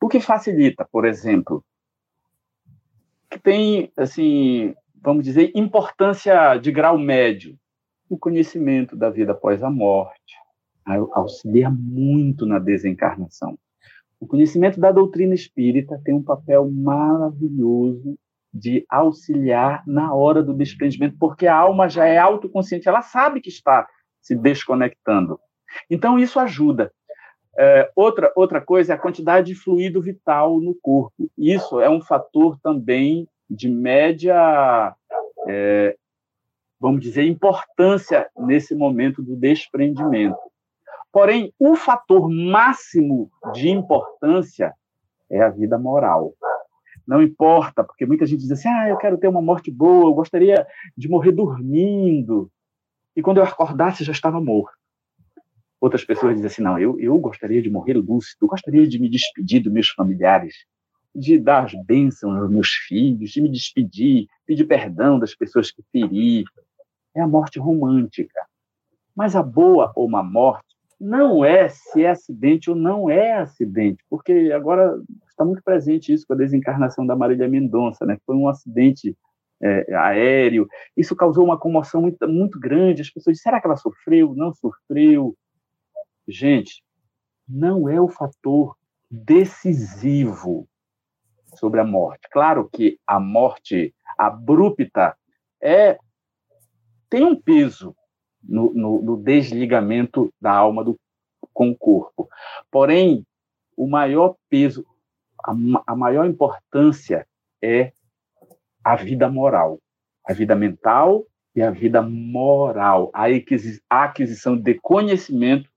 [0.00, 1.64] O que facilita, por exemplo,
[3.30, 7.56] que tem assim vamos dizer, importância de grau médio.
[8.08, 10.36] O conhecimento da vida após a morte
[11.12, 13.58] auxilia muito na desencarnação.
[14.18, 18.18] O conhecimento da doutrina espírita tem um papel maravilhoso
[18.52, 23.50] de auxiliar na hora do desprendimento, porque a alma já é autoconsciente, ela sabe que
[23.50, 23.86] está
[24.28, 25.40] se desconectando.
[25.90, 26.92] Então, isso ajuda.
[27.58, 31.28] É, outra, outra coisa é a quantidade de fluido vital no corpo.
[31.36, 34.94] Isso é um fator também de média,
[35.48, 35.96] é,
[36.78, 40.36] vamos dizer, importância nesse momento do desprendimento.
[41.10, 44.74] Porém, o fator máximo de importância
[45.30, 46.34] é a vida moral.
[47.06, 50.14] Não importa, porque muita gente diz assim: ah, eu quero ter uma morte boa, eu
[50.14, 52.50] gostaria de morrer dormindo.
[53.18, 54.78] E quando eu acordasse, já estava morto.
[55.80, 59.10] Outras pessoas dizem assim: não, eu, eu gostaria de morrer lúcido, eu gostaria de me
[59.10, 60.54] despedir dos meus familiares
[61.12, 65.82] de dar as bênçãos aos meus filhos, de me despedir, pedir perdão das pessoas que
[65.90, 66.44] feri.
[67.12, 68.40] É a morte romântica.
[69.16, 74.04] Mas a boa ou uma morte não é se é acidente ou não é acidente,
[74.08, 74.96] porque agora
[75.28, 78.16] está muito presente isso com a desencarnação da Marília Mendonça, né?
[78.24, 79.16] Foi um acidente
[79.62, 80.68] é, aéreo.
[80.96, 83.02] Isso causou uma comoção muito, muito grande.
[83.02, 84.34] As pessoas disseram, será que ela sofreu?
[84.34, 85.36] Não sofreu?
[86.26, 86.82] Gente,
[87.48, 88.76] não é o fator
[89.10, 90.68] decisivo
[91.54, 92.28] sobre a morte.
[92.30, 95.16] Claro que a morte abrupta
[95.60, 95.98] é
[97.08, 97.96] tem um peso
[98.42, 100.98] no, no, no desligamento da alma do
[101.52, 102.28] com o corpo.
[102.70, 103.26] Porém,
[103.76, 104.86] o maior peso,
[105.44, 105.52] a,
[105.86, 107.26] a maior importância
[107.62, 107.92] é
[108.92, 109.78] a vida moral,
[110.26, 113.26] a vida mental e a vida moral, a
[113.90, 115.68] aquisição de conhecimento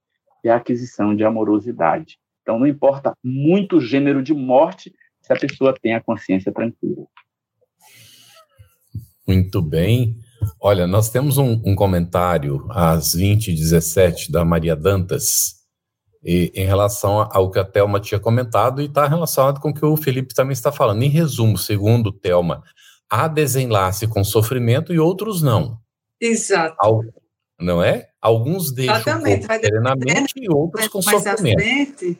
[0.41, 2.17] e a aquisição de amorosidade.
[2.41, 7.06] Então, não importa muito o gênero de morte, se a pessoa tem a consciência tranquila.
[9.28, 10.17] Muito bem.
[10.60, 15.62] Olha, nós temos um, um comentário às 20h17 da Maria Dantas,
[16.24, 19.86] e, em relação ao que a Thelma tinha comentado, e está relacionado com o que
[19.86, 21.04] o Felipe também está falando.
[21.04, 22.63] Em resumo, segundo Thelma,
[23.12, 25.78] há desenlace com sofrimento e outros não.
[26.19, 26.78] Exato.
[26.80, 27.02] Al,
[27.60, 28.08] não é?
[28.21, 29.45] Alguns deixam Exatamente.
[29.47, 31.60] serenamente e outros com mais sofrimento.
[31.60, 32.17] À frente,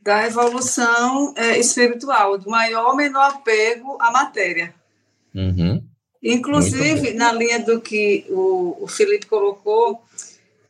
[0.00, 4.74] da evolução é, espiritual, do maior ou menor apego à matéria.
[5.34, 5.82] Uhum.
[6.22, 10.02] Inclusive, na linha do que o, o Felipe colocou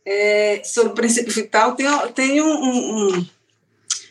[0.04, 3.26] é, sobre o princípio vital, tem, tem um, um,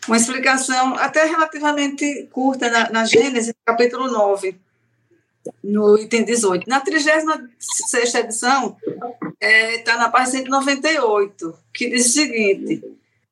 [0.08, 4.56] uma explicação até relativamente curta na, na Gênesis, capítulo 9,
[5.62, 6.68] no item 18.
[6.68, 12.82] Na 36 edição, está é, tá na página 198, que diz o seguinte: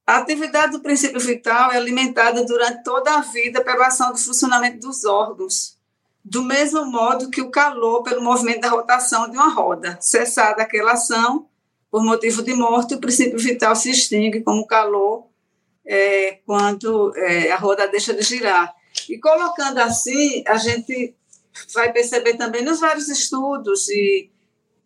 [0.07, 4.79] a atividade do princípio vital é alimentada durante toda a vida pela ação do funcionamento
[4.79, 5.81] dos órgãos
[6.25, 9.99] do mesmo modo que o calor pelo movimento da rotação de uma roda.
[10.01, 11.49] Cessada aquela ação,
[11.91, 15.27] por motivo de morte, o princípio vital se extingue como calor
[15.85, 18.73] é, quando é, a roda deixa de girar.
[19.09, 21.15] E colocando assim, a gente
[21.75, 24.31] vai perceber também nos vários estudos e,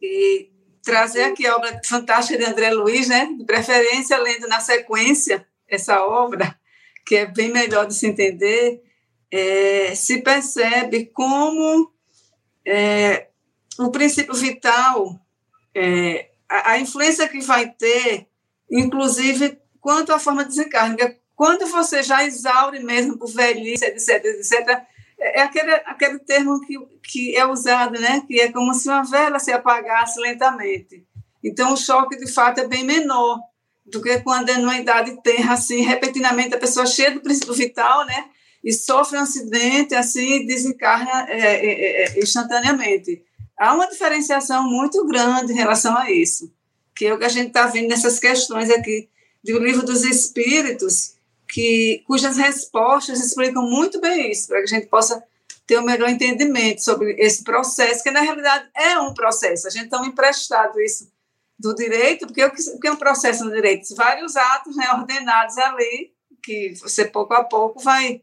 [0.01, 0.51] e
[0.83, 3.29] trazer aqui a obra fantástica de André Luiz, né?
[3.37, 6.59] de preferência lendo na sequência essa obra,
[7.05, 8.83] que é bem melhor de se entender,
[9.31, 11.91] é, se percebe como
[12.65, 13.29] é,
[13.79, 15.21] o princípio vital,
[15.75, 18.29] é, a, a, influência que vai ter,
[18.71, 20.97] inclusive quanto à forma de desencarne.
[21.35, 24.87] Quando você já exaure mesmo por velhice, etc., etc.,
[25.19, 28.23] é aquele, aquele termo que, que é usado, né?
[28.27, 31.05] que é como se uma vela se apagasse lentamente.
[31.43, 33.39] Então, o choque, de fato, é bem menor
[33.85, 38.05] do que quando é numa idade tenra, assim, repentinamente, a pessoa cheia do princípio vital,
[38.05, 38.31] né?
[38.67, 43.23] e sofre um acidente assim desencarna é, é, é, é, instantaneamente.
[43.57, 46.53] Há uma diferenciação muito grande em relação a isso,
[46.93, 49.09] que é o que a gente está vendo nessas questões aqui
[49.45, 51.15] do livro dos Espíritos,
[51.49, 55.23] que cujas respostas explicam muito bem isso, para que a gente possa
[55.67, 59.67] ter um melhor entendimento sobre esse processo, que na realidade é um processo.
[59.67, 61.11] A gente está emprestado isso
[61.59, 63.95] do direito, porque o que é um processo no direito?
[63.97, 68.23] Vários atos né, ordenados ali, que você pouco a pouco vai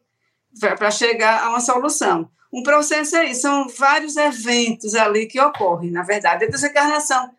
[0.59, 2.29] para chegar a uma solução.
[2.51, 6.45] Um processo é isso, são vários eventos ali que ocorrem, na verdade.
[6.45, 7.31] A desencarnação,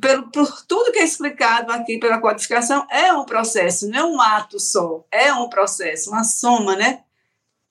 [0.00, 4.20] pelo, por tudo que é explicado aqui pela codificação, é um processo, não é um
[4.20, 7.00] ato só, é um processo, uma soma, né?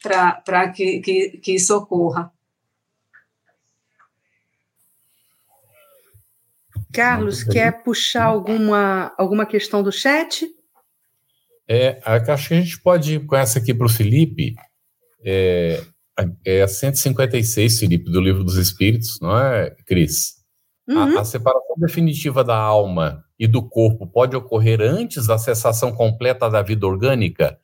[0.02, 2.32] Para que, que, que isso ocorra.
[6.92, 10.46] Carlos, quer puxar alguma, alguma questão do chat?
[11.66, 14.56] É, acho que a gente pode ir com essa aqui para o Felipe.
[15.24, 15.82] É,
[16.46, 20.41] é a 156, Felipe, do Livro dos Espíritos, não é, Cris?
[20.92, 21.18] Uhum.
[21.18, 26.50] A, a, separação definitiva da alma e do corpo pode ocorrer antes da cessação completa
[26.50, 27.58] da vida orgânica?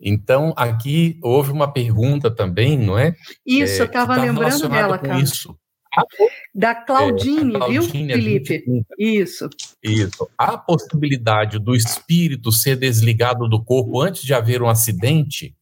[0.00, 3.14] Então, aqui houve uma pergunta também, não é?
[3.46, 5.20] Isso, é, eu estava tá lembrando dela, cara.
[5.20, 5.56] Isso.
[6.54, 8.64] Da Claudine, é, Claudine viu, Felipe?
[8.98, 9.48] Isso.
[9.82, 10.28] Isso.
[10.38, 15.54] Há possibilidade do espírito ser desligado do corpo antes de haver um acidente?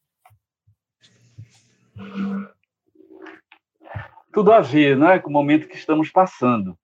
[4.39, 6.79] Tudo a ver, né, com o momento que estamos passando.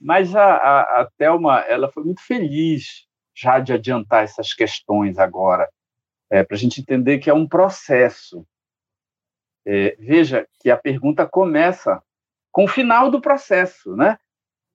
[0.00, 3.06] Mas a, a, a Thelma, ela foi muito feliz
[3.36, 5.68] já de adiantar essas questões agora,
[6.30, 8.46] é, para a gente entender que é um processo.
[9.66, 12.02] É, veja que a pergunta começa
[12.50, 14.18] com o final do processo, né?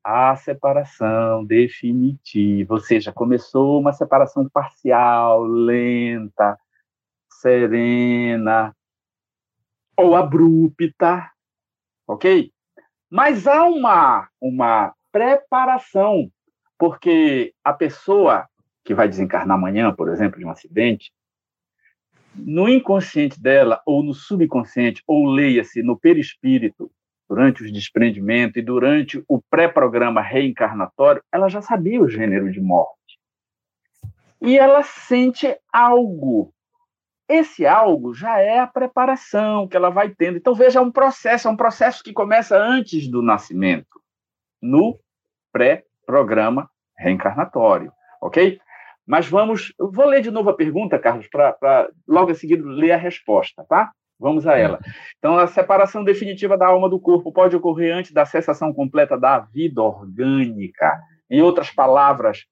[0.04, 6.60] A separação definitiva, ou seja, começou uma separação parcial, lenta,
[7.41, 8.72] serena
[9.98, 11.32] ou abrupta,
[12.08, 12.51] ok?
[13.10, 16.30] Mas há uma, uma preparação,
[16.78, 18.47] porque a pessoa
[18.84, 21.12] que vai desencarnar amanhã, por exemplo, de um acidente,
[22.36, 26.91] no inconsciente dela, ou no subconsciente, ou leia-se no perispírito,
[27.28, 33.20] durante o desprendimento e durante o pré-programa reencarnatório, ela já sabia o gênero de morte.
[34.41, 36.53] E ela sente algo.
[37.28, 40.38] Esse algo já é a preparação que ela vai tendo.
[40.38, 44.02] Então, veja, é um processo, é um processo que começa antes do nascimento,
[44.62, 44.98] no
[45.52, 48.60] pré-programa reencarnatório, ok?
[49.06, 52.98] Mas vamos, vou ler de novo a pergunta, Carlos, para logo a seguir ler a
[52.98, 53.92] resposta, tá?
[54.20, 54.80] Vamos a ela.
[55.18, 59.40] Então, a separação definitiva da alma do corpo pode ocorrer antes da cessação completa da
[59.40, 61.00] vida orgânica.
[61.30, 62.46] Em outras palavras,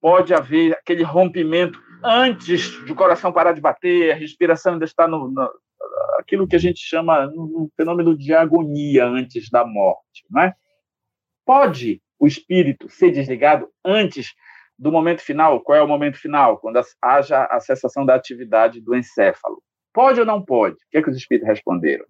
[0.00, 5.30] pode haver aquele rompimento antes do coração parar de bater, a respiração ainda está no,
[5.30, 5.50] no
[6.18, 10.54] aquilo que a gente chama um fenômeno de agonia antes da morte, não é?
[11.44, 14.34] Pode o espírito ser desligado antes
[14.78, 15.60] do momento final.
[15.60, 16.58] Qual é o momento final?
[16.58, 19.62] Quando haja a cessação da atividade do encéfalo.
[19.92, 20.74] Pode ou não pode?
[20.74, 22.04] O que é que os espíritos responderam?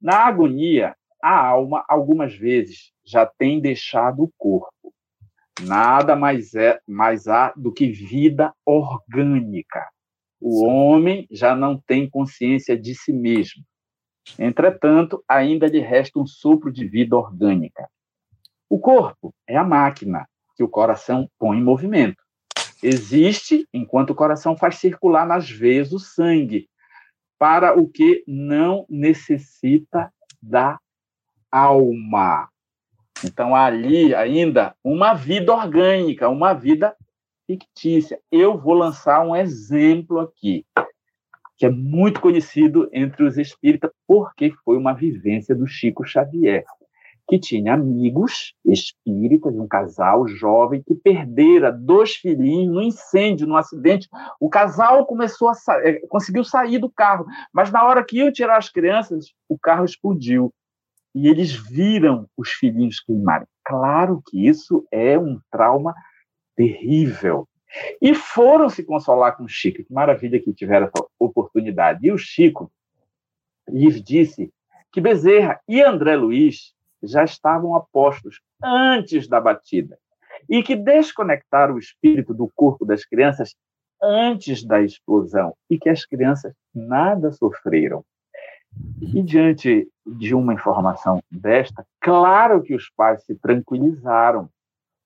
[0.00, 4.92] Na agonia, a alma, algumas vezes, já tem deixado o corpo.
[5.62, 9.88] Nada mais, é, mais há do que vida orgânica.
[10.40, 13.64] O homem já não tem consciência de si mesmo.
[14.38, 17.88] Entretanto, ainda lhe resta um sopro de vida orgânica.
[18.68, 22.22] O corpo é a máquina que o coração põe em movimento.
[22.82, 26.68] Existe enquanto o coração faz circular nas veias o sangue,
[27.38, 30.78] para o que não necessita da
[31.50, 32.48] alma.
[33.26, 36.94] Então, ali ainda uma vida orgânica, uma vida
[37.46, 38.18] fictícia.
[38.30, 40.64] Eu vou lançar um exemplo aqui,
[41.58, 46.64] que é muito conhecido entre os espíritas, porque foi uma vivência do Chico Xavier
[47.28, 54.08] que tinha amigos espíritas, um casal jovem que perdera dois filhinhos no incêndio, no acidente.
[54.38, 58.30] O casal começou a sa eh, conseguiu sair do carro, mas na hora que iam
[58.30, 60.52] tirar as crianças, o carro explodiu
[61.16, 63.48] e eles viram os filhinhos queimarem.
[63.64, 65.94] Claro que isso é um trauma
[66.54, 67.48] terrível.
[68.02, 69.82] E foram se consolar com o Chico.
[69.82, 72.06] Que maravilha que tiveram essa oportunidade.
[72.06, 72.70] E o Chico
[73.66, 74.52] lhes disse
[74.92, 79.98] que Bezerra e André Luiz já estavam apostos antes da batida
[80.50, 83.56] e que desconectaram o espírito do corpo das crianças
[84.02, 88.04] antes da explosão e que as crianças nada sofreram.
[89.00, 94.48] E diante de uma informação desta, claro que os pais se tranquilizaram,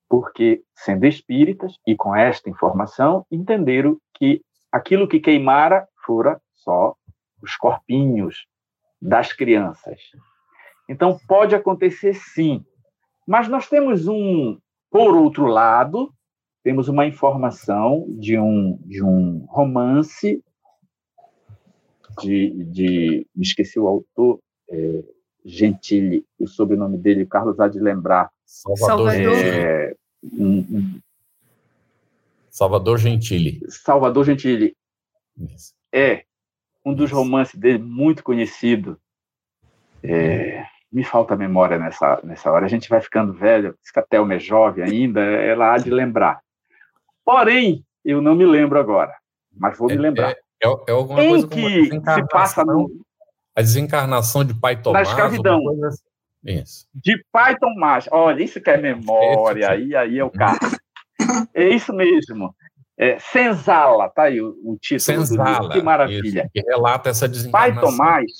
[0.09, 4.41] porque, sendo espíritas e com esta informação, entenderam que
[4.71, 6.95] aquilo que queimara fora só
[7.41, 8.45] os corpinhos
[9.01, 9.99] das crianças.
[10.87, 12.63] Então, pode acontecer sim.
[13.27, 14.57] Mas nós temos um,
[14.89, 16.13] por outro lado,
[16.63, 20.43] temos uma informação de um, de um romance
[22.19, 24.39] de, de me esqueci o autor,
[24.69, 25.03] é,
[25.43, 28.29] Gentili, o sobrenome dele, o Carlos há de lembrar.
[28.45, 30.99] Salvador, é, um, um,
[32.49, 33.61] Salvador Gentili.
[33.69, 34.75] Salvador Gentili.
[35.37, 35.73] Isso.
[35.91, 36.25] É
[36.85, 38.99] um dos romances dele muito conhecido.
[40.03, 42.65] É, me falta memória nessa, nessa hora.
[42.65, 45.89] A gente vai ficando velho, diz que a Thelma é jovem ainda, ela há de
[45.89, 46.41] lembrar.
[47.23, 49.15] Porém, eu não me lembro agora,
[49.55, 50.31] mas vou me é, lembrar.
[50.31, 52.89] É, é, é alguma em coisa que se passa no...
[53.55, 55.07] A desencarnação de Pai Tomás.
[55.07, 55.59] Da escravidão.
[55.85, 56.03] Assim.
[56.43, 56.87] Isso.
[56.93, 58.07] De Pai Tomás.
[58.11, 60.59] Olha, isso que é memória, aí, aí é o carro.
[61.53, 62.55] é isso mesmo.
[62.97, 65.69] É, Senzala, tá aí o, o título Senzala, livro.
[65.69, 66.41] Que maravilha.
[66.41, 67.73] Isso, que relata essa desencarnação.
[67.73, 68.31] Pai Tomás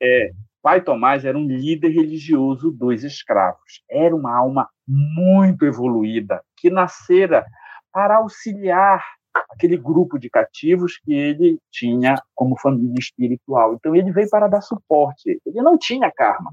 [0.00, 0.30] é,
[0.64, 3.82] Pai Tomás era um líder religioso dos escravos.
[3.90, 7.44] Era uma alma muito evoluída, que nascera
[7.92, 9.04] para auxiliar
[9.34, 13.74] aquele grupo de cativos que ele tinha como família espiritual.
[13.74, 15.40] Então, ele veio para dar suporte.
[15.44, 16.52] Ele não tinha karma.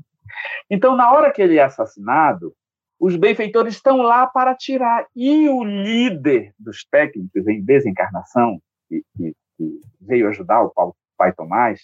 [0.70, 2.54] Então, na hora que ele é assassinado,
[3.00, 5.06] os benfeitores estão lá para tirar.
[5.16, 11.82] E o líder dos técnicos em desencarnação, que, que, que veio ajudar o pai Tomás,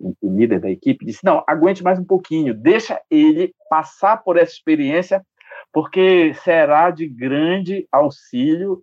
[0.00, 4.52] o líder da equipe, disse: não, aguente mais um pouquinho, deixa ele passar por essa
[4.52, 5.24] experiência,
[5.72, 8.82] porque será de grande auxílio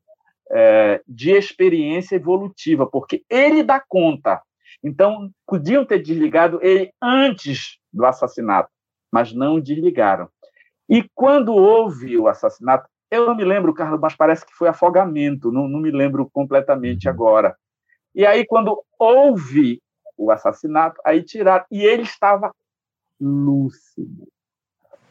[0.52, 4.41] é, de experiência evolutiva, porque ele dá conta.
[4.84, 8.70] Então, podiam ter desligado ele antes do assassinato,
[9.12, 10.30] mas não desligaram.
[10.88, 15.52] E quando houve o assassinato, eu não me lembro, Carlos, mas parece que foi afogamento,
[15.52, 17.56] não, não me lembro completamente agora.
[18.14, 19.82] E aí, quando houve
[20.18, 21.66] o assassinato, aí tiraram.
[21.72, 22.52] E ele estava
[23.20, 24.28] lúcido,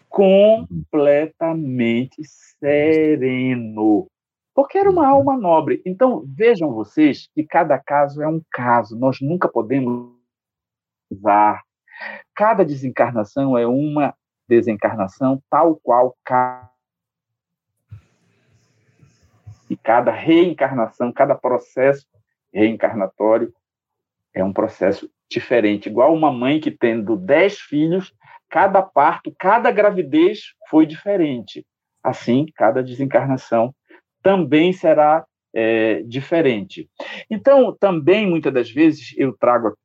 [0.08, 2.22] completamente
[2.60, 4.06] sereno,
[4.54, 5.82] porque era uma alma nobre.
[5.84, 10.14] Então, vejam vocês que cada caso é um caso, nós nunca podemos
[11.10, 11.62] usar.
[12.34, 14.14] Cada desencarnação é uma
[14.48, 16.72] desencarnação tal qual cada
[19.68, 22.06] e cada reencarnação, cada processo
[22.52, 23.52] reencarnatório
[24.34, 25.88] é um processo diferente.
[25.88, 28.14] Igual uma mãe que tendo dez filhos,
[28.48, 31.66] cada parto, cada gravidez foi diferente.
[32.02, 33.74] Assim, cada desencarnação
[34.24, 36.88] também será é, diferente.
[37.30, 39.76] Então, também, muitas das vezes, eu trago.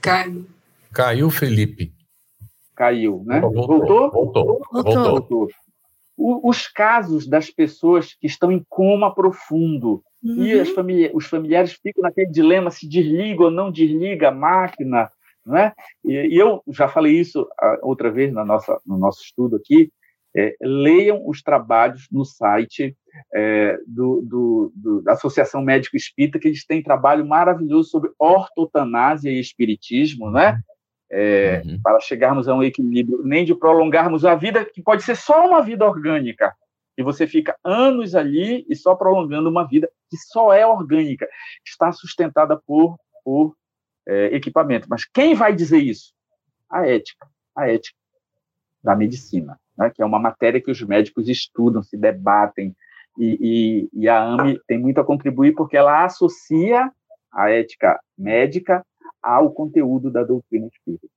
[0.00, 0.46] Caiu.
[0.92, 1.92] Caiu, Felipe.
[2.74, 3.40] Caiu, né?
[3.40, 3.66] Voltou?
[3.68, 4.10] Voltou.
[4.10, 4.60] Voltou.
[4.72, 5.10] Voltou.
[5.10, 5.48] Voltou.
[6.16, 10.44] os casos das pessoas que estão em coma profundo uhum.
[10.44, 15.10] e as famili os familiares ficam naquele dilema se desliga ou não desliga a máquina,
[15.44, 15.74] não é?
[16.04, 19.90] E, e eu já falei isso ah, outra vez na nossa, no nosso estudo aqui.
[20.36, 22.94] É, leiam os trabalhos no site
[23.34, 29.30] é, do, do, do, da Associação Médico Espírita, que eles têm trabalho maravilhoso sobre ortotanásia
[29.30, 30.60] e espiritismo, né?
[31.10, 31.80] É, uhum.
[31.80, 35.62] para chegarmos a um equilíbrio, nem de prolongarmos a vida, que pode ser só uma
[35.62, 36.52] vida orgânica,
[36.98, 41.28] e você fica anos ali e só prolongando uma vida que só é orgânica,
[41.64, 43.54] está sustentada por, por
[44.06, 44.88] é, equipamento.
[44.88, 46.12] Mas quem vai dizer isso?
[46.70, 47.98] A ética, a ética
[48.82, 49.90] da medicina, né?
[49.94, 52.74] que é uma matéria que os médicos estudam, se debatem,
[53.18, 56.90] e, e, e a AME tem muito a contribuir porque ela associa
[57.32, 58.84] a ética médica
[59.22, 61.08] ao conteúdo da doutrina espírita.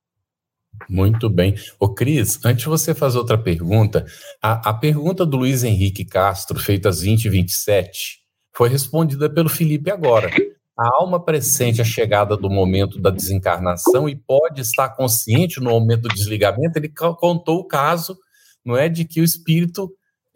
[0.88, 1.54] Muito bem.
[1.78, 4.04] Ô, Cris, antes de você fazer outra pergunta,
[4.42, 8.20] a, a pergunta do Luiz Henrique Castro, feita às 20h27,
[8.54, 10.30] foi respondida pelo Felipe agora.
[10.78, 16.02] A alma pressente a chegada do momento da desencarnação e pode estar consciente no momento
[16.02, 16.78] do desligamento.
[16.78, 18.16] Ele contou o caso,
[18.64, 19.90] não é, de que o espírito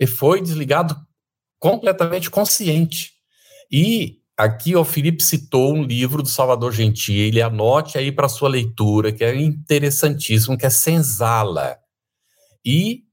[0.07, 0.97] foi desligado
[1.59, 3.13] completamente consciente.
[3.71, 9.13] E aqui o Felipe citou um livro do Salvador Gentili, anote aí para sua leitura,
[9.13, 11.79] que é interessantíssimo, que é Senzala.
[12.65, 13.05] E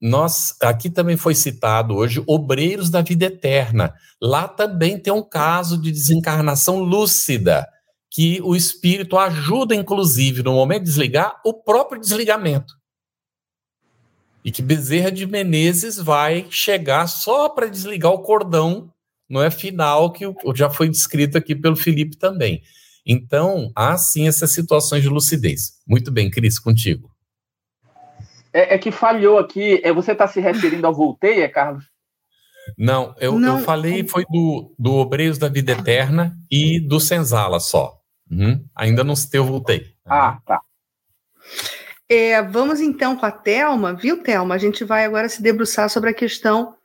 [0.00, 3.94] nós aqui também foi citado hoje Obreiros da Vida Eterna.
[4.20, 7.66] Lá também tem um caso de desencarnação lúcida,
[8.10, 12.74] que o espírito ajuda, inclusive, no momento de desligar, o próprio desligamento
[14.44, 18.92] e que Bezerra de Menezes vai chegar só para desligar o cordão,
[19.28, 20.24] não é final, que
[20.54, 22.62] já foi descrito aqui pelo Felipe também.
[23.06, 25.80] Então, há sim essas situações de lucidez.
[25.86, 27.10] Muito bem, Cris, contigo.
[28.52, 29.80] É, é que falhou aqui.
[29.82, 31.84] É, você está se referindo ao Volteia, Carlos?
[32.78, 37.60] Não eu, não, eu falei foi do, do Obreiros da Vida Eterna e do Senzala
[37.60, 37.98] só.
[38.30, 38.64] Uhum.
[38.74, 39.86] Ainda não citei o Volteia.
[40.06, 40.60] Ah, tá.
[42.08, 44.54] É, vamos então com a Thelma, viu, Thelma?
[44.54, 46.76] A gente vai agora se debruçar sobre a questão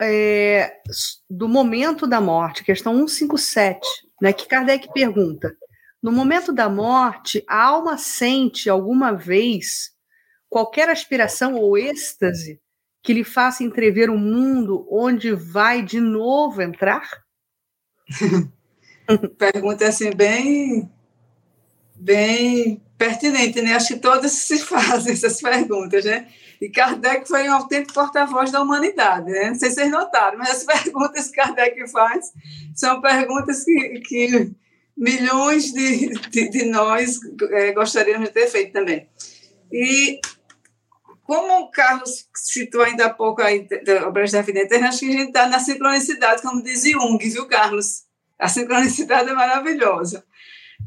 [0.00, 0.80] é,
[1.28, 3.80] do momento da morte, questão 157,
[4.20, 5.56] né, que Kardec pergunta:
[6.02, 9.92] no momento da morte, a alma sente alguma vez
[10.48, 12.60] qualquer aspiração ou êxtase
[13.02, 17.08] que lhe faça entrever um mundo onde vai de novo entrar?
[19.38, 20.90] Pergunta assim bem
[21.98, 23.74] bem pertinente, né?
[23.74, 26.28] Acho que todos se fazem essas perguntas, né?
[26.60, 29.50] E Kardec foi um autêntico porta-voz da humanidade, né?
[29.50, 32.32] Não sei se vocês notaram, mas as perguntas que Kardec faz
[32.74, 34.50] são perguntas que, que
[34.96, 37.18] milhões de, de, de nós
[37.52, 39.08] é, gostaríamos de ter feito também.
[39.70, 40.20] E
[41.22, 45.10] como o Carlos citou ainda há pouco aí da obra da vida eterna, acho que
[45.10, 48.04] a gente está na sincronicidade, como diz Jung, viu, Carlos?
[48.38, 50.24] A sincronicidade é maravilhosa.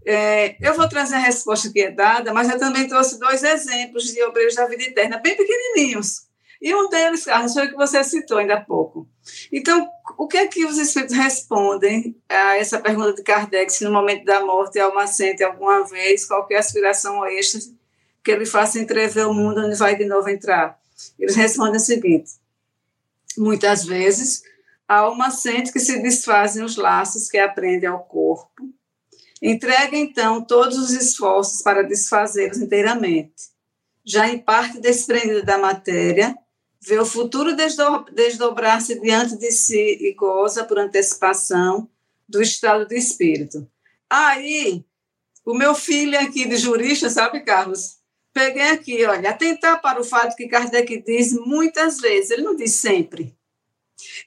[0.06, 4.06] É, eu vou trazer a resposta que é dada, mas eu também trouxe dois exemplos
[4.06, 6.28] de obreiros da vida eterna, bem pequenininhos.
[6.62, 9.08] E um deles, Carlos, foi o que você citou ainda há pouco.
[9.52, 13.92] Então, o que é que os espíritos respondem a essa pergunta de Kardec, se no
[13.92, 17.76] momento da morte alma sente alguma vez qualquer aspiração ou êxtase
[18.24, 20.80] que ele faça entrever o mundo onde vai de novo entrar?
[21.18, 22.34] Eles respondem o seguinte:
[23.36, 24.44] muitas vezes
[24.88, 28.72] a alma sente que se desfazem os laços que aprende ao corpo
[29.42, 33.50] Entrega, então, todos os esforços para desfazê-los inteiramente.
[34.06, 36.38] Já em parte desprendida da matéria,
[36.80, 37.56] vê o futuro
[38.14, 41.90] desdobrar-se diante de si e goza, por antecipação,
[42.30, 43.68] do estado do espírito.
[44.10, 44.86] Aí,
[45.44, 47.98] o meu filho aqui de jurista, sabe, Carlos?
[48.34, 52.76] Peguei aqui, olha, atentar para o fato que Kardec diz muitas vezes, ele não diz
[52.76, 53.36] sempre.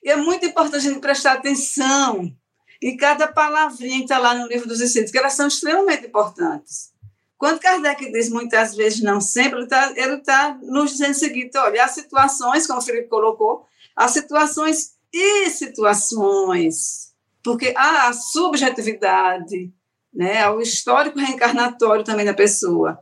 [0.02, 2.36] E é muito importante a gente prestar atenção
[2.85, 6.93] e cada palavrinha que está lá no livro dos Espíritos, que elas são extremamente importantes.
[7.39, 11.82] Quando Kardec diz muitas vezes, não sempre, ele está tá nos dizendo o seguinte: olha,
[11.82, 13.64] há situações, como o Felipe colocou,
[13.97, 19.72] há situações e situações, porque há a subjetividade,
[20.12, 22.99] né, o histórico reencarnatório também da pessoa.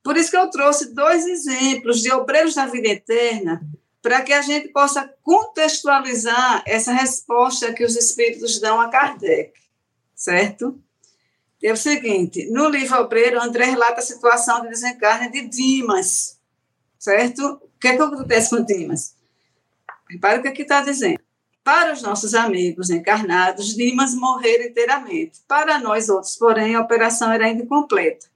[0.00, 3.60] Por isso que eu trouxe dois exemplos de obreiros da vida eterna
[4.04, 9.58] para que a gente possa contextualizar essa resposta que os espíritos dão a Kardec,
[10.14, 10.78] certo?
[11.62, 16.38] É o seguinte, no livro Obreiro, André relata a situação de desencarne de Dimas,
[16.98, 17.58] certo?
[17.62, 19.16] O que é que acontece com Dimas?
[20.10, 21.20] Repare o que aqui está dizendo.
[21.64, 25.40] Para os nossos amigos encarnados, Dimas morrera inteiramente.
[25.48, 28.26] Para nós outros, porém, a operação era incompleta.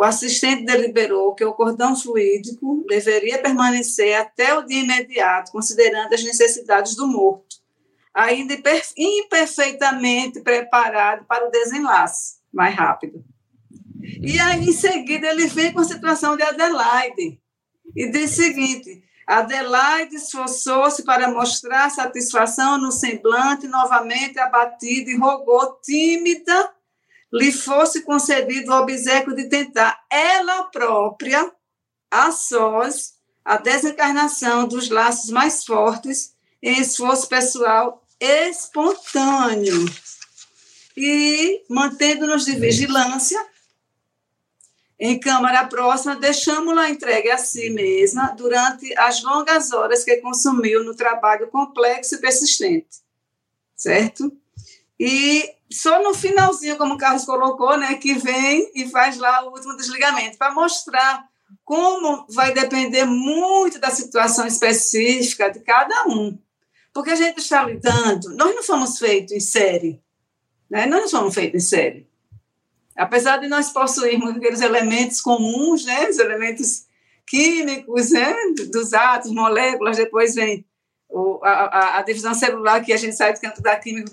[0.00, 6.24] O assistente deliberou que o cordão fluídico deveria permanecer até o dia imediato, considerando as
[6.24, 7.56] necessidades do morto,
[8.14, 8.54] ainda
[8.96, 13.22] imperfeitamente preparado para o desenlace mais rápido.
[14.22, 17.38] E aí, em seguida, ele vem com a situação de Adelaide
[17.94, 25.78] e diz o seguinte: Adelaide esforçou-se para mostrar satisfação no semblante, novamente abatida, e rogou
[25.82, 26.72] tímida
[27.32, 31.50] lhe fosse concedido o obsequio de tentar ela própria,
[32.10, 33.14] a sós,
[33.44, 39.86] a desencarnação dos laços mais fortes em esforço pessoal espontâneo.
[40.96, 43.40] E, mantendo-nos de vigilância,
[44.98, 50.94] em câmara próxima, deixamos-la entregue a si mesma durante as longas horas que consumiu no
[50.94, 52.98] trabalho complexo e persistente.
[53.74, 54.30] Certo?
[54.98, 59.52] E só no finalzinho, como o Carlos colocou, né, que vem e faz lá o
[59.52, 61.24] último desligamento, para mostrar
[61.64, 66.36] como vai depender muito da situação específica de cada um.
[66.92, 70.02] Porque a gente está lidando, nós não fomos feitos em série,
[70.68, 70.86] né?
[70.86, 72.10] nós não somos feitos em série.
[72.96, 76.08] Apesar de nós possuirmos aqueles elementos comuns, né?
[76.08, 76.86] os elementos
[77.26, 78.34] químicos né?
[78.72, 80.66] dos átomos, moléculas, depois vem
[81.10, 84.10] o, a, a, divisão celular, que a gente sai do campo da química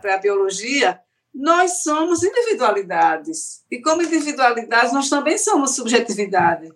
[0.00, 1.00] para a biologia,
[1.34, 3.64] nós somos individualidades.
[3.70, 6.72] E como individualidades, nós também somos subjetividade.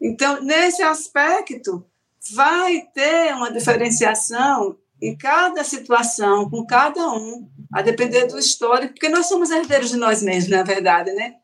[0.00, 1.84] Então, nesse aspecto,
[2.32, 9.08] vai ter uma diferenciação em cada situação, com cada um, a depender do histórico, porque
[9.08, 11.36] nós somos herdeiros de nós mesmos, na verdade, né?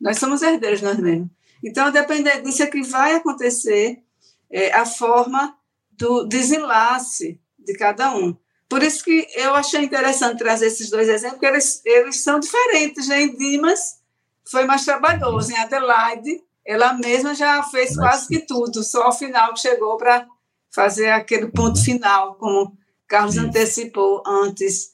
[0.00, 1.28] Nós somos herdeiros de nós mesmos.
[1.62, 4.02] Então, a depender disso é que vai acontecer
[4.50, 5.56] é, a forma
[5.98, 8.36] do desenlace de cada um.
[8.68, 13.08] Por isso que eu achei interessante trazer esses dois exemplos, porque eles, eles são diferentes.
[13.08, 13.22] Né?
[13.22, 14.00] Em Dimas
[14.44, 19.52] foi mais trabalhoso, em Adelaide ela mesma já fez quase que tudo, só ao final
[19.52, 20.26] que chegou para
[20.74, 21.84] fazer aquele ponto uhum.
[21.84, 22.76] final, como
[23.06, 24.92] Carlos antecipou antes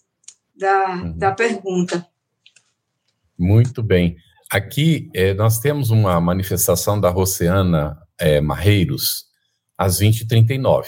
[0.54, 1.18] da, uhum.
[1.18, 2.06] da pergunta.
[3.38, 4.16] Muito bem.
[4.50, 9.26] Aqui eh, nós temos uma manifestação da Roceana eh, Marreiros,
[9.80, 10.84] às 20h39.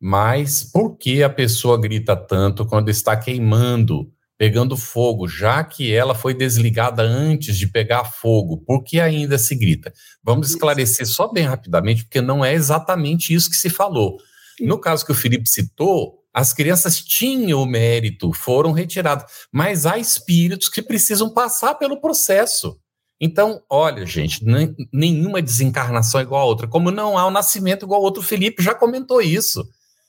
[0.00, 4.08] Mas por que a pessoa grita tanto quando está queimando,
[4.38, 8.58] pegando fogo, já que ela foi desligada antes de pegar fogo?
[8.58, 9.92] Por que ainda se grita?
[10.22, 14.16] Vamos esclarecer só bem rapidamente, porque não é exatamente isso que se falou.
[14.60, 19.98] No caso que o Felipe citou, as crianças tinham o mérito, foram retiradas, mas há
[19.98, 22.78] espíritos que precisam passar pelo processo.
[23.20, 24.42] Então, olha, gente,
[24.90, 28.22] nenhuma desencarnação é igual a outra, como não há um nascimento igual ao outro.
[28.22, 29.68] O Felipe já comentou isso.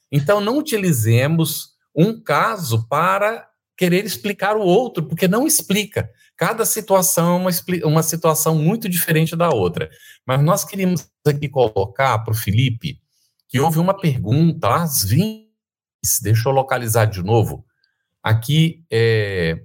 [0.10, 6.10] Então, não utilizemos um caso para querer explicar o outro, porque não explica.
[6.38, 7.52] Cada situação é uma,
[7.90, 9.90] uma situação muito diferente da outra.
[10.26, 13.00] Mas nós queríamos aqui colocar para o Felipe
[13.50, 15.50] que houve uma pergunta às 20.
[16.22, 17.66] Deixa eu localizar de novo.
[18.24, 19.62] Aqui, é,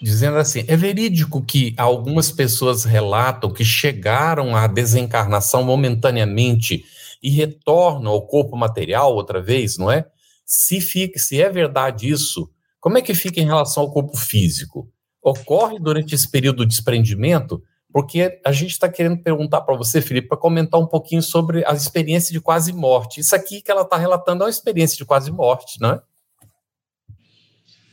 [0.00, 6.84] dizendo assim: é verídico que algumas pessoas relatam que chegaram à desencarnação momentaneamente
[7.22, 10.06] e retornam ao corpo material outra vez, não é?
[10.44, 14.90] Se, fica, se é verdade isso, como é que fica em relação ao corpo físico?
[15.22, 17.62] Ocorre durante esse período de desprendimento?
[17.92, 21.72] Porque a gente está querendo perguntar para você, Felipe, para comentar um pouquinho sobre a
[21.72, 23.20] experiência de quase morte.
[23.20, 26.02] Isso aqui que ela está relatando é uma experiência de quase morte, não é?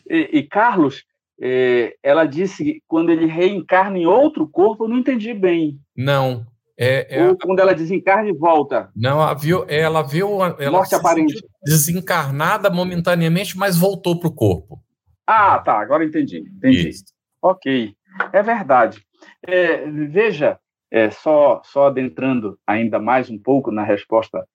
[0.07, 1.03] E, e Carlos,
[1.41, 5.79] é, ela disse que quando ele reencarna em outro corpo, eu não entendi bem.
[5.95, 6.45] Não.
[6.77, 8.89] É, é Ou quando ela desencarna e volta.
[8.95, 11.41] Não, ela viu, ela viu ela morte aparente.
[11.63, 14.79] desencarnada momentaneamente, mas voltou para o corpo.
[15.25, 15.79] Ah, tá.
[15.79, 16.39] Agora entendi.
[16.39, 16.89] Entendi.
[16.89, 17.05] Isso.
[17.41, 17.95] Ok.
[18.33, 19.05] É verdade.
[19.45, 20.59] É, veja,
[20.91, 24.45] é, só, só adentrando ainda mais um pouco na resposta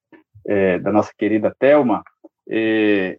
[0.47, 2.03] é, da nossa querida Thelma,
[2.49, 3.19] é,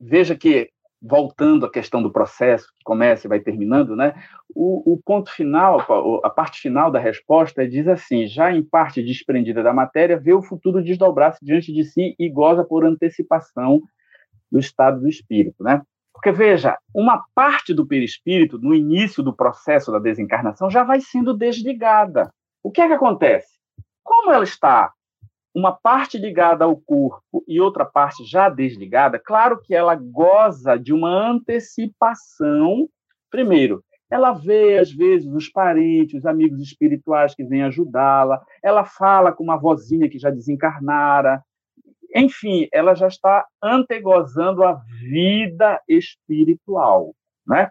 [0.00, 0.70] veja que
[1.00, 4.14] voltando à questão do processo, que começa e vai terminando, né?
[4.54, 5.80] O, o, ponto final,
[6.24, 10.42] a parte final da resposta diz assim: já em parte desprendida da matéria, vê o
[10.42, 13.82] futuro desdobrar-se diante de si e goza por antecipação
[14.50, 15.82] do estado do espírito, né?
[16.12, 21.36] Porque veja, uma parte do perispírito no início do processo da desencarnação já vai sendo
[21.36, 22.32] desligada.
[22.62, 23.58] O que é que acontece?
[24.02, 24.92] Como ela está
[25.56, 30.92] uma parte ligada ao corpo e outra parte já desligada, claro que ela goza de
[30.92, 32.86] uma antecipação.
[33.30, 39.32] Primeiro, ela vê, às vezes, os parentes, os amigos espirituais que vêm ajudá-la, ela fala
[39.32, 41.42] com uma vozinha que já desencarnara.
[42.14, 47.14] Enfim, ela já está antegozando a vida espiritual,
[47.46, 47.70] né?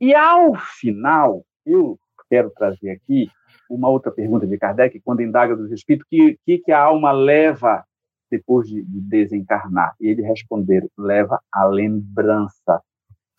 [0.00, 1.98] E ao final, eu
[2.30, 3.28] quero trazer aqui
[3.68, 7.84] uma outra pergunta de Kardec, quando indaga dos espíritos, que que, que a alma leva
[8.30, 9.94] depois de, de desencarnar?
[10.00, 12.80] E ele responder: leva a lembrança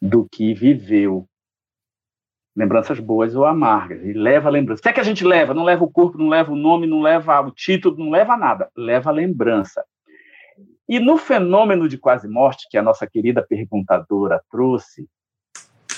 [0.01, 1.28] do que viveu.
[2.55, 4.03] Lembranças boas ou amargas.
[4.03, 4.80] E leva a lembrança.
[4.80, 5.53] O que é que a gente leva?
[5.53, 8.69] Não leva o corpo, não leva o nome, não leva o título, não leva nada.
[8.75, 9.84] Leva a lembrança.
[10.89, 15.07] E no fenômeno de quase morte, que a nossa querida perguntadora trouxe,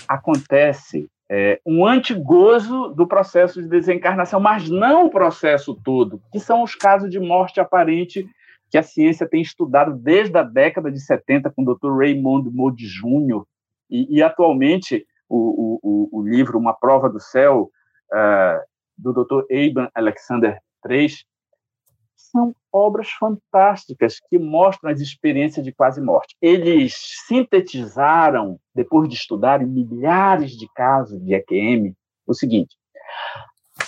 [0.08, 6.64] acontece é, um antigozo do processo de desencarnação, mas não o processo todo, que são
[6.64, 8.28] os casos de morte aparente
[8.70, 11.96] que a ciência tem estudado desde a década de 70 com o Dr.
[11.98, 13.44] Raymond Moody Jr.,
[13.90, 17.72] e, e atualmente o, o, o, livro Uma Prova do Céu,
[18.14, 18.60] uh,
[18.96, 19.46] do Dr.
[19.52, 21.08] Abraham Alexander III,
[22.20, 26.36] são obras fantásticas que mostram as experiências de quase morte.
[26.42, 26.94] Eles
[27.28, 31.96] sintetizaram, depois de estudarem milhares de casos de EQM,
[32.28, 32.76] o seguinte: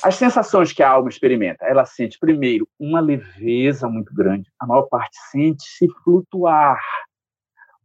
[0.02, 4.84] as sensações que a alma experimenta, ela sente primeiro uma leveza muito grande, a maior
[4.84, 6.82] parte sente se flutuar.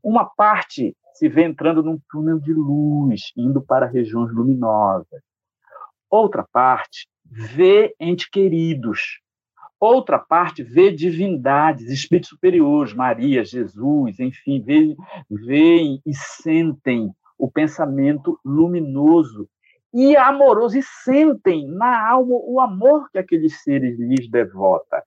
[0.02, 5.20] Uma parte se vê entrando num túnel de luz, indo para regiões luminosas.
[6.08, 9.20] Outra parte vê entes queridos.
[9.78, 14.62] Outra parte vê divindades, espíritos superiores, Maria, Jesus, enfim,
[15.30, 19.48] veem e sentem o pensamento luminoso
[19.92, 25.02] e amoroso, e sentem na alma o amor que aqueles seres lhes devota.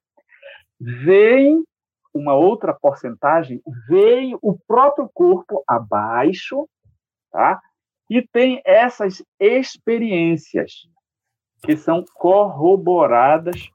[0.80, 1.64] Veem
[2.14, 6.68] uma outra porcentagem, veio o próprio corpo abaixo,
[7.30, 7.60] tá?
[8.08, 10.88] E tem essas experiências
[11.62, 13.70] que são corroboradas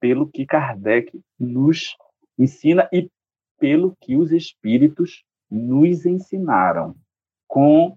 [0.00, 1.96] pelo que Kardec nos
[2.38, 3.10] ensina e
[3.58, 6.94] pelo que os espíritos nos ensinaram,
[7.46, 7.96] com,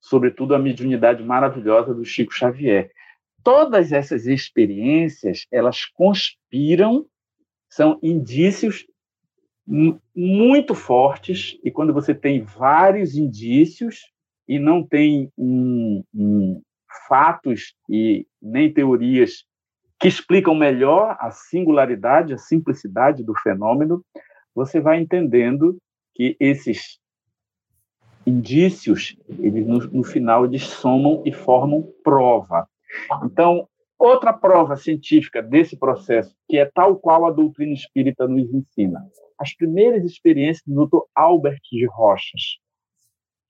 [0.00, 2.90] sobretudo, a mediunidade maravilhosa do Chico Xavier.
[3.42, 7.06] Todas essas experiências, elas conspiram
[7.68, 8.86] são indícios
[10.14, 14.12] muito fortes, e quando você tem vários indícios
[14.46, 16.62] e não tem um, um,
[17.08, 19.44] fatos e nem teorias
[20.02, 24.04] que explicam melhor a singularidade, a simplicidade do fenômeno,
[24.54, 25.78] você vai entendendo
[26.14, 26.98] que esses
[28.26, 32.68] indícios, eles no, no final eles somam e formam prova.
[33.24, 33.66] Então,
[34.04, 39.00] Outra prova científica desse processo, que é tal qual a doutrina espírita nos ensina,
[39.38, 41.02] as primeiras experiências do Dr.
[41.14, 42.58] Albert de Rochas,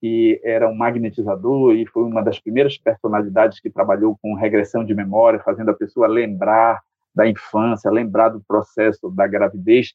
[0.02, 4.92] que era um magnetizador e foi uma das primeiras personalidades que trabalhou com regressão de
[4.92, 6.82] memória, fazendo a pessoa lembrar
[7.14, 9.94] da infância, lembrar do processo da gravidez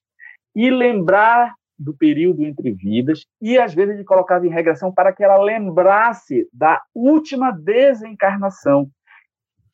[0.56, 5.24] e lembrar do período entre vidas, e às vezes ele colocava em regressão para que
[5.24, 8.90] ela lembrasse da última desencarnação,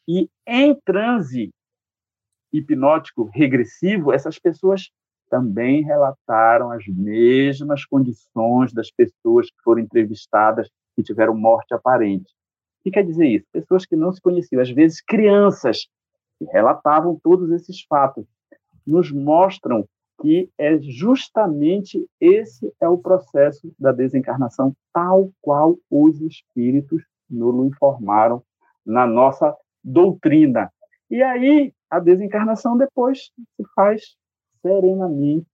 [0.07, 1.51] e em transe
[2.51, 4.89] hipnótico regressivo, essas pessoas
[5.33, 12.31] também relataram as mesmas condições das pessoas que foram entrevistadas que tiveram morte aparente.
[12.79, 13.47] O que quer dizer isso?
[13.51, 15.87] Pessoas que não se conheciam, às vezes crianças,
[16.37, 18.27] que relatavam todos esses fatos,
[18.85, 19.87] nos mostram
[20.21, 28.43] que é justamente esse é o processo da desencarnação, tal qual os espíritos nos informaram
[28.85, 30.71] na nossa doutrina.
[31.09, 34.15] E aí a desencarnação depois se faz
[34.63, 35.45] serenamente,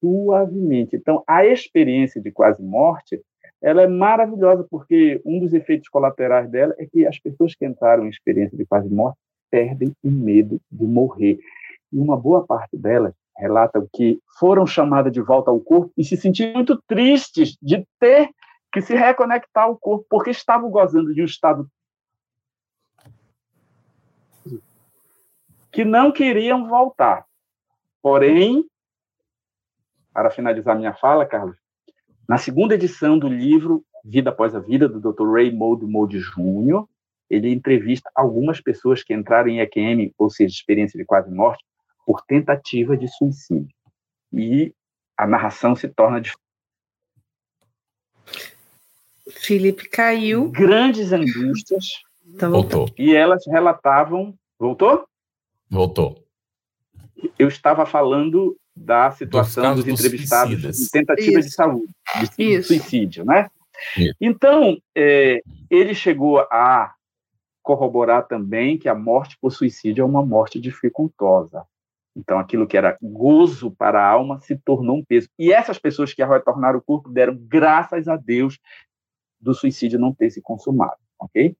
[0.00, 0.96] suavemente.
[0.96, 3.20] Então, a experiência de quase morte,
[3.60, 8.06] ela é maravilhosa porque um dos efeitos colaterais dela é que as pessoas que entraram
[8.06, 9.18] em experiência de quase morte
[9.50, 11.38] perdem o medo de morrer.
[11.92, 16.16] E uma boa parte delas relatam que foram chamadas de volta ao corpo e se
[16.16, 18.30] sentiram muito tristes de ter
[18.72, 21.68] que se reconectar ao corpo, porque estavam gozando de um estado
[25.70, 27.24] que não queriam voltar.
[28.04, 28.66] Porém,
[30.12, 31.56] para finalizar minha fala, Carlos,
[32.28, 35.26] na segunda edição do livro Vida Após a Vida, do Dr.
[35.26, 36.84] Raymond Moody Jr.,
[37.30, 41.64] ele entrevista algumas pessoas que entraram em EQM, ou seja, experiência de quase morte,
[42.04, 43.74] por tentativa de suicídio.
[44.30, 44.74] E
[45.16, 46.34] a narração se torna de
[49.30, 50.50] Felipe caiu.
[50.50, 52.02] Grandes angústias.
[52.26, 52.86] Então, voltou.
[52.98, 54.38] E elas relatavam.
[54.58, 55.08] Voltou?
[55.70, 56.23] Voltou.
[57.38, 61.48] Eu estava falando da situação dos, dos entrevistados de tentativa Isso.
[61.48, 61.94] de saúde,
[62.36, 62.68] de Isso.
[62.68, 63.48] suicídio, né?
[63.96, 64.14] Isso.
[64.20, 65.40] Então, é,
[65.70, 66.94] ele chegou a
[67.62, 71.64] corroborar também que a morte por suicídio é uma morte dificultosa.
[72.16, 75.28] Então, aquilo que era gozo para a alma se tornou um peso.
[75.38, 78.58] E essas pessoas que retornaram o corpo deram graças a Deus
[79.40, 81.56] do suicídio não ter se consumado, ok?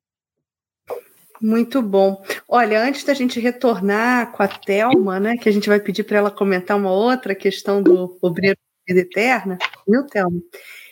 [1.41, 2.23] Muito bom.
[2.49, 6.19] Olha, antes da gente retornar com a Thelma, né, que a gente vai pedir para
[6.19, 8.57] ela comentar uma outra questão do obreiro
[8.87, 9.59] vida eterna,
[9.89, 10.41] viu, Thelma?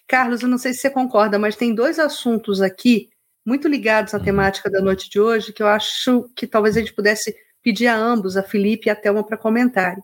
[0.09, 3.11] Carlos, eu não sei se você concorda, mas tem dois assuntos aqui
[3.47, 6.95] muito ligados à temática da noite de hoje que eu acho que talvez a gente
[6.95, 10.03] pudesse pedir a ambos, a Felipe e a Thelma, para comentarem.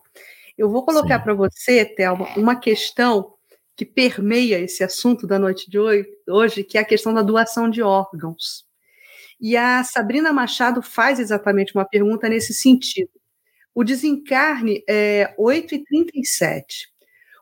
[0.57, 3.35] Eu vou colocar para você, Thelma, uma questão
[3.77, 5.79] que permeia esse assunto da noite de
[6.29, 8.68] hoje, que é a questão da doação de órgãos.
[9.41, 13.11] E a Sabrina Machado faz exatamente uma pergunta nesse sentido.
[13.75, 16.89] O desencarne é 8h37.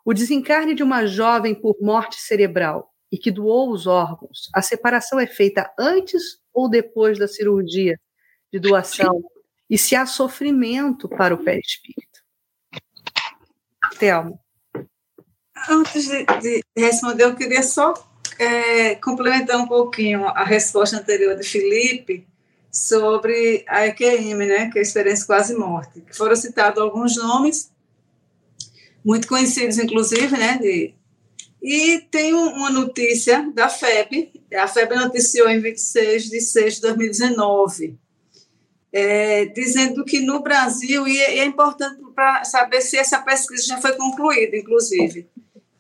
[0.05, 5.19] O desencarne de uma jovem por morte cerebral e que doou os órgãos, a separação
[5.19, 7.99] é feita antes ou depois da cirurgia
[8.53, 9.23] de doação?
[9.69, 12.21] E se há sofrimento para o perispírito?
[13.99, 14.39] Thelma.
[15.69, 17.95] Antes de, de responder, eu queria só
[18.39, 22.27] é, complementar um pouquinho a resposta anterior de Felipe
[22.71, 26.03] sobre a EQM, né, que é a experiência quase morte.
[26.13, 27.71] Foram citados alguns nomes,
[29.05, 30.95] muito conhecidos, inclusive, né, de,
[31.63, 37.99] e tem uma notícia da FEB, a FEB noticiou em 26 de 6 de 2019,
[38.93, 43.95] é, dizendo que no Brasil, e é importante para saber se essa pesquisa já foi
[43.95, 45.29] concluída, inclusive,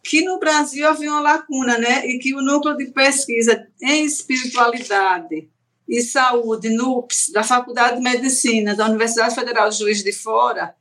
[0.07, 2.07] que no Brasil havia uma lacuna, né?
[2.07, 5.51] E que o núcleo de pesquisa em espiritualidade
[5.89, 10.75] e saúde, NUPS, da Faculdade de Medicina da Universidade Federal de Juiz de Fora,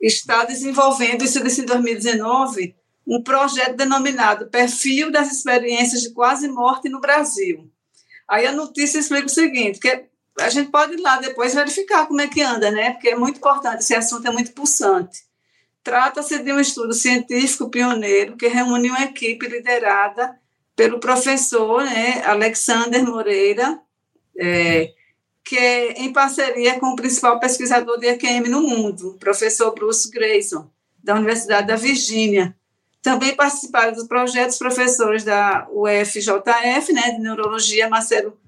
[0.00, 2.74] está desenvolvendo, isso disse em 2019,
[3.06, 7.70] um projeto denominado Perfil das Experiências de Quase Morte no Brasil.
[8.26, 10.06] Aí a notícia explica o seguinte, que
[10.40, 12.92] a gente pode ir lá depois verificar como é que anda, né?
[12.92, 15.20] Porque é muito importante, esse assunto é muito pulsante.
[15.82, 20.38] Trata-se de um estudo científico pioneiro que reúne uma equipe liderada
[20.76, 23.80] pelo professor né, Alexander Moreira,
[24.38, 24.92] é,
[25.44, 30.10] que é em parceria com o principal pesquisador de EQM no mundo, o professor Bruce
[30.10, 30.70] Grayson,
[31.02, 32.56] da Universidade da Virgínia.
[33.02, 38.38] Também participaram do projeto os professores da UFJF, né, de Neurologia, Marcelo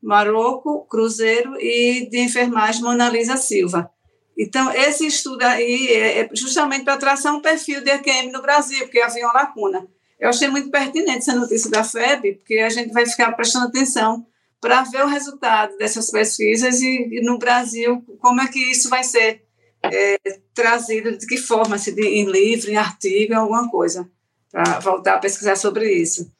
[0.00, 3.90] Maroco Cruzeiro, e de Enfermagem, Monalisa Silva.
[4.36, 8.80] Então, esse estudo aí é, é justamente para traçar um perfil de EQM no Brasil,
[8.80, 9.86] porque havia uma lacuna.
[10.18, 14.26] Eu achei muito pertinente essa notícia da FEB, porque a gente vai ficar prestando atenção
[14.60, 19.04] para ver o resultado dessas pesquisas e, e, no Brasil, como é que isso vai
[19.04, 19.42] ser
[19.82, 20.18] é,
[20.54, 24.08] trazido, de que forma, se de, em livro, em artigo, em alguma coisa,
[24.50, 26.32] para voltar a pesquisar sobre isso.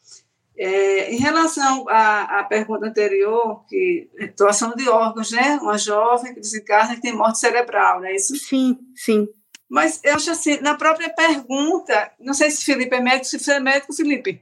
[0.57, 5.59] É, em relação à, à, pergunta anterior, que doação de órgãos, né?
[5.61, 8.37] Uma jovem que desencarna e tem morte cerebral, não é isso?
[8.37, 9.29] Sim, sim.
[9.69, 13.55] Mas eu acho assim, na própria pergunta, não sei se Felipe é médico, se você
[13.55, 14.41] é médico, Felipe.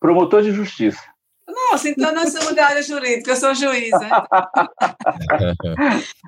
[0.00, 1.00] Promotor de justiça.
[1.46, 4.00] Nossa, então nós somos da área jurídica, eu sou juíza.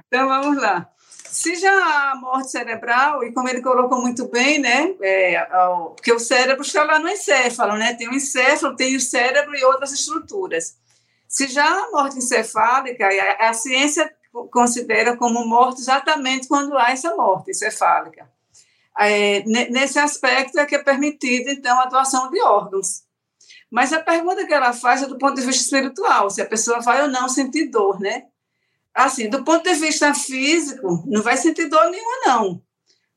[0.07, 0.89] então vamos lá.
[1.35, 5.45] Se já a morte cerebral, e como ele colocou muito bem, né, é,
[5.97, 9.65] porque o cérebro está lá no encéfalo, né, tem o encéfalo, tem o cérebro e
[9.65, 10.77] outras estruturas.
[11.27, 14.15] Se já a morte encefálica, a, a ciência
[14.53, 18.31] considera como morte exatamente quando há essa morte encefálica.
[18.97, 23.03] É, nesse aspecto é que é permitida, então, a doação de órgãos.
[23.69, 26.79] Mas a pergunta que ela faz é do ponto de vista espiritual, se a pessoa
[26.81, 28.27] vai ou não sentir dor, né?
[28.95, 32.63] Assim, do ponto de vista físico, não vai sentir dor nenhuma, não.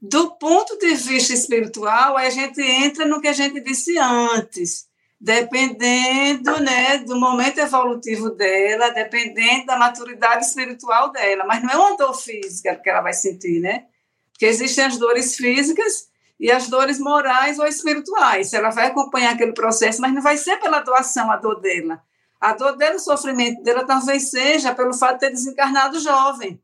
[0.01, 4.87] Do ponto de vista espiritual, a gente entra no que a gente disse antes,
[5.19, 11.97] dependendo né, do momento evolutivo dela, dependendo da maturidade espiritual dela, mas não é uma
[11.97, 13.85] dor física que ela vai sentir, né?
[14.31, 16.07] Porque existem as dores físicas
[16.39, 18.53] e as dores morais ou espirituais.
[18.53, 21.99] Ela vai acompanhar aquele processo, mas não vai ser pela doação a dor dela.
[22.39, 26.61] A dor dela, o sofrimento dela talvez seja pelo fato de ter desencarnado jovem.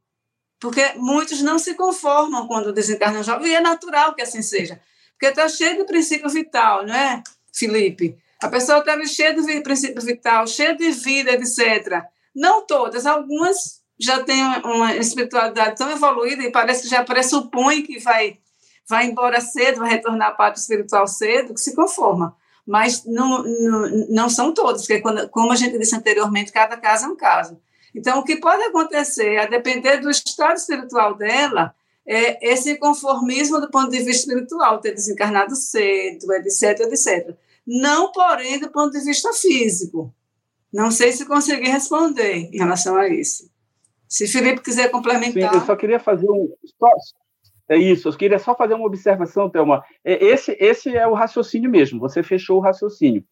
[0.59, 4.80] Porque muitos não se conformam quando desencarnam jovem, e é natural que assim seja.
[5.11, 8.17] Porque está cheio de princípio vital, não é, Felipe?
[8.41, 12.03] A pessoa estava cheia de princípio vital, cheia de vida, etc.
[12.36, 17.99] Não todas, algumas já têm uma espiritualidade tão evoluída e parece que já pressupõe que
[17.99, 18.38] vai,
[18.88, 22.36] vai embora cedo, vai retornar à parte espiritual cedo, que se conforma
[22.66, 27.05] mas não, não, não são todos, porque quando, como a gente disse anteriormente, cada caso
[27.05, 27.59] é um caso.
[27.93, 33.70] Então, o que pode acontecer, a depender do estado espiritual dela, é esse conformismo do
[33.70, 37.36] ponto de vista espiritual, ter desencarnado cedo, etc, etc.
[37.66, 40.14] Não, porém, do ponto de vista físico.
[40.72, 43.49] Não sei se consegui responder em relação a isso.
[44.07, 45.51] Se Felipe quiser complementar.
[45.51, 46.51] Sim, eu só queria fazer um.
[46.80, 46.88] Só,
[47.70, 49.84] É isso, eu queria só fazer uma observação, Thelma.
[50.03, 53.24] É, esse, esse é o raciocínio mesmo, você fechou o raciocínio.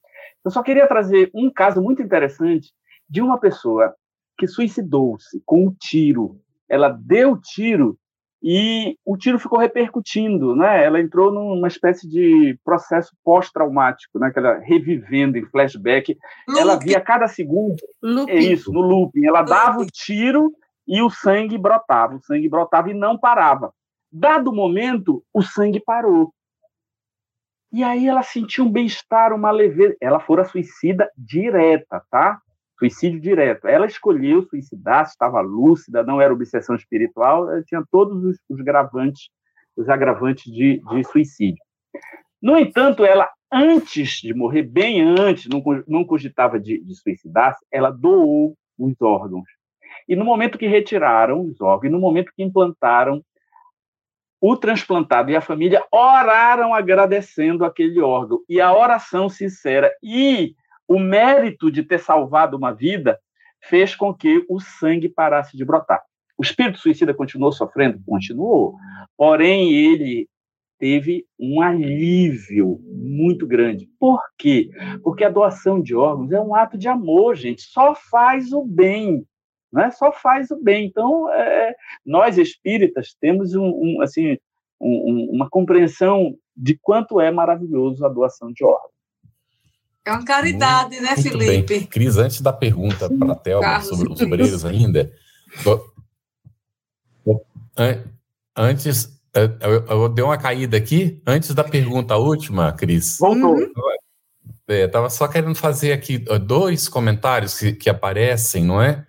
[0.44, 2.72] Eu só queria trazer um caso muito interessante
[3.10, 3.94] de uma pessoa
[4.38, 6.40] que suicidou-se com um tiro.
[6.68, 7.98] Ela deu o tiro
[8.42, 10.84] e o tiro ficou repercutindo, né?
[10.84, 14.32] Ela entrou numa espécie de processo pós-traumático, né?
[14.32, 16.18] Que ela revivendo em flashback,
[16.48, 16.62] looping.
[16.62, 18.32] ela via cada segundo, looping.
[18.32, 20.52] é isso, no looping, ela dava o tiro
[20.88, 23.72] e o sangue brotava, o sangue brotava e não parava.
[24.12, 26.34] Dado momento, o sangue parou.
[27.72, 29.95] E aí ela sentiu um bem-estar, uma leveza.
[30.01, 32.41] Ela fora suicida direta, tá?
[32.78, 33.68] Suicídio direto.
[33.68, 39.30] Ela escolheu suicidar-se, estava lúcida, não era obsessão espiritual, tinha todos os, os gravantes,
[39.78, 41.64] os agravantes de, de suicídio.
[42.41, 45.47] No entanto, ela, antes de morrer, bem antes,
[45.88, 49.47] não, cogitava de, de suicidar-se, ela doou os órgãos.
[50.07, 53.24] E no momento que retiraram os órgãos, no momento que implantaram,
[54.42, 58.39] o transplantado e a família oraram agradecendo aquele órgão.
[58.50, 60.56] E a oração sincera e
[60.88, 63.20] o mérito de ter salvado uma vida
[63.62, 66.02] fez com que o sangue parasse de brotar.
[66.38, 68.02] O espírito suicida continuou sofrendo?
[68.04, 68.76] Continuou.
[69.16, 70.28] Porém, ele
[70.80, 73.88] teve um alívio muito grande.
[74.00, 74.72] Por quê?
[75.04, 77.62] Porque a doação de órgãos é um ato de amor, gente.
[77.62, 79.24] Só faz o bem.
[79.72, 79.91] Né?
[79.91, 80.86] Só faz o bem.
[80.86, 84.38] Então, é, nós espíritas temos um, um assim,
[84.80, 88.91] um, uma compreensão de quanto é maravilhoso a doação de órgãos.
[90.03, 91.80] É uma caridade, muito, né, Felipe?
[91.80, 91.86] Bem.
[91.86, 95.11] Cris, antes da pergunta para a Thelma sobre os obreiros ainda,
[98.57, 103.17] antes, eu, eu, dei uma caída aqui, antes da pergunta última, Cris.
[103.19, 103.55] Voltou.
[103.55, 103.72] Uhum.
[104.67, 109.05] Estava é, só querendo fazer aqui dois comentários que, que aparecem, não é?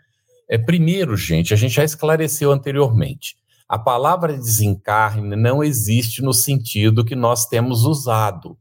[0.48, 0.58] É?
[0.58, 3.36] Primeiro, gente, a gente já esclareceu anteriormente.
[3.68, 8.58] A palavra desencarne não existe no sentido que nós temos usado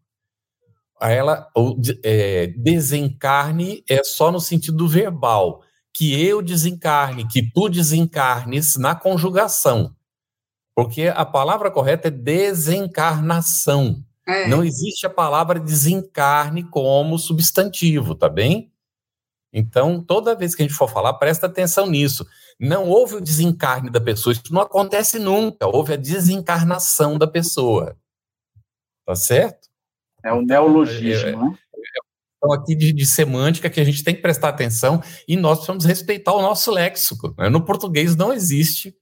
[1.09, 5.61] ela o é, desencarne é só no sentido verbal,
[5.93, 9.95] que eu desencarne, que tu desencarnes na conjugação.
[10.75, 14.03] Porque a palavra correta é desencarnação.
[14.27, 14.47] É.
[14.47, 18.71] Não existe a palavra desencarne como substantivo, tá bem?
[19.53, 22.25] Então, toda vez que a gente for falar, presta atenção nisso.
[22.59, 25.67] Não houve o desencarne da pessoa, isso não acontece nunca.
[25.67, 27.97] Houve a desencarnação da pessoa.
[29.05, 29.67] Tá certo?
[30.23, 31.57] É o neologismo, é, né?
[32.37, 35.85] Então, aqui de, de, semântica que a gente tem que prestar atenção e nós precisamos
[35.85, 37.35] respeitar o nosso léxico.
[37.37, 37.49] Né?
[37.49, 38.95] No português não existe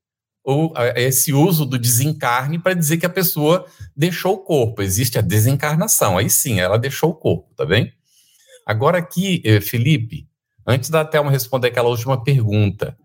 [0.43, 4.81] o, esse uso do desencarne para dizer que a pessoa deixou o corpo.
[4.81, 6.17] Existe a desencarnação.
[6.17, 7.93] Aí sim, ela deixou o corpo, tá bem?
[8.65, 10.28] Agora aqui, eh, Felipe,
[10.70, 12.95] antes da Thelma responder aquela última pergunta,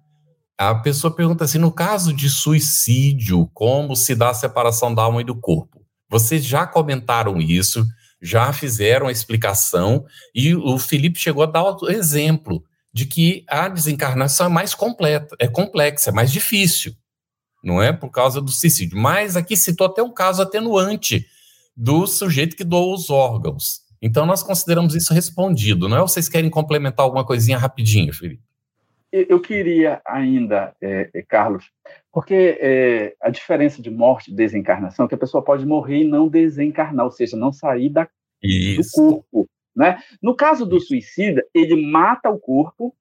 [0.56, 5.22] a pessoa pergunta assim: no caso de suicídio, como se dá a separação da alma
[5.22, 5.82] e do corpo?
[6.10, 7.84] Vocês já comentaram isso,
[8.22, 10.04] já fizeram a explicação
[10.34, 12.62] e o Felipe chegou a dar o exemplo
[12.92, 16.94] de que a desencarnação é mais completa, é complexa, é mais difícil,
[17.64, 18.96] não é por causa do suicídio.
[18.96, 21.26] Mas aqui citou até um caso atenuante
[21.76, 23.83] do sujeito que doou os órgãos.
[24.04, 26.00] Então nós consideramos isso respondido, não é?
[26.02, 28.42] Ou vocês querem complementar alguma coisinha rapidinho, Felipe?
[29.10, 31.70] Eu queria ainda, é, é, Carlos,
[32.12, 36.08] porque é, a diferença de morte e desencarnação é que a pessoa pode morrer e
[36.08, 38.04] não desencarnar, ou seja, não sair da,
[38.42, 39.48] do corpo.
[39.74, 39.98] Né?
[40.20, 42.94] No caso do suicida, ele mata o corpo,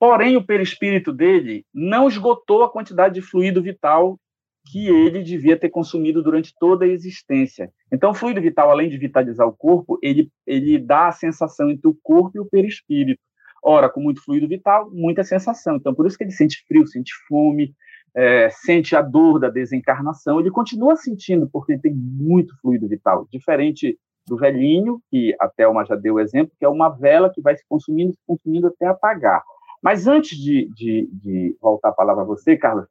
[0.00, 4.18] porém o perispírito dele não esgotou a quantidade de fluido vital
[4.66, 7.70] que ele devia ter consumido durante toda a existência.
[7.92, 11.88] Então, o fluido vital, além de vitalizar o corpo, ele, ele dá a sensação entre
[11.88, 13.20] o corpo e o perispírito.
[13.62, 15.76] Ora, com muito fluido vital, muita sensação.
[15.76, 17.74] Então, por isso que ele sente frio, sente fome,
[18.14, 20.40] é, sente a dor da desencarnação.
[20.40, 23.26] Ele continua sentindo, porque ele tem muito fluido vital.
[23.30, 27.42] Diferente do velhinho, que a Thelma já deu o exemplo, que é uma vela que
[27.42, 29.42] vai se consumindo, se consumindo até apagar.
[29.82, 32.86] Mas antes de, de, de voltar a palavra a você, Carlos,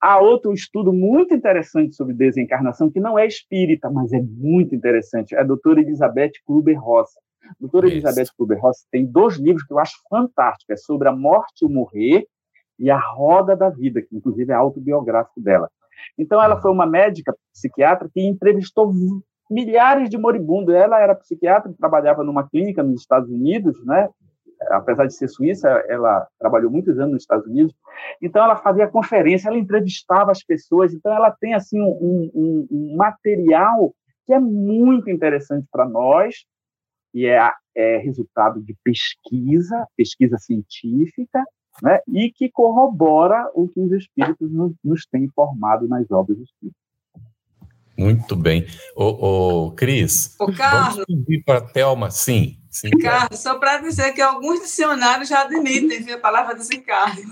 [0.00, 5.34] há outro estudo muito interessante sobre desencarnação, que não é espírita, mas é muito interessante.
[5.34, 7.10] É a doutora Elizabeth Kluber-Ross.
[7.42, 7.96] A doutora Isso.
[7.96, 11.68] Elizabeth Kubler-Ross tem dois livros que eu acho fantásticos, é sobre a morte e o
[11.68, 12.26] morrer
[12.78, 15.68] e a roda da vida, que inclusive é autobiográfico dela.
[16.16, 18.92] Então ela foi uma médica psiquiatra que entrevistou
[19.50, 20.74] milhares de moribundos.
[20.74, 24.08] Ela era psiquiatra, trabalhava numa clínica nos Estados Unidos, né?
[24.68, 27.74] Apesar de ser suíça, ela trabalhou muitos anos nos Estados Unidos.
[28.20, 30.92] Então ela fazia conferência, ela entrevistava as pessoas.
[30.92, 33.94] Então ela tem assim um, um, um material
[34.26, 36.44] que é muito interessante para nós
[37.12, 41.44] que é, é resultado de pesquisa, pesquisa científica,
[41.82, 46.80] né, e que corrobora o que os espíritos nos, nos têm informado nas obras espíritas.
[47.96, 48.66] Muito bem.
[48.96, 52.59] Ô, ô Cris, ô, Carlos, vamos pedir para a Thelma, sim.
[52.70, 57.22] Sim, Carlos, só para dizer que alguns dicionários já admitem a palavra desencarne.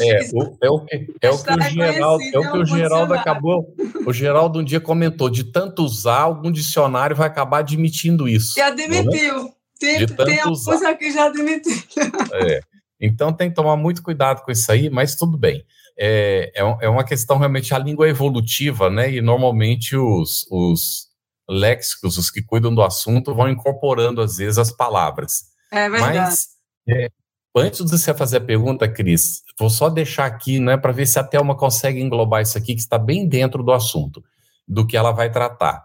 [0.00, 3.14] É, o, é o que, é o que o Geraldo, é o que o Geraldo
[3.14, 3.74] acabou.
[4.06, 8.58] O Geraldo um dia comentou: de tanto usar, algum dicionário vai acabar admitindo isso.
[8.58, 9.52] E admitiu.
[9.80, 10.90] Tem, tem alguns usar.
[10.90, 12.12] aqui já admitiram.
[12.34, 12.60] É.
[13.00, 15.64] Então tem que tomar muito cuidado com isso aí, mas tudo bem.
[15.98, 19.10] É, é, é uma questão realmente, a língua é evolutiva, né?
[19.12, 21.07] E normalmente os, os
[21.48, 25.44] léxicos, os que cuidam do assunto, vão incorporando, às vezes, as palavras.
[25.72, 26.18] É verdade.
[26.18, 26.46] Mas,
[26.88, 27.08] é,
[27.56, 31.18] antes de você fazer a pergunta, Cris, vou só deixar aqui, né, para ver se
[31.18, 34.22] a Thelma consegue englobar isso aqui, que está bem dentro do assunto,
[34.66, 35.84] do que ela vai tratar.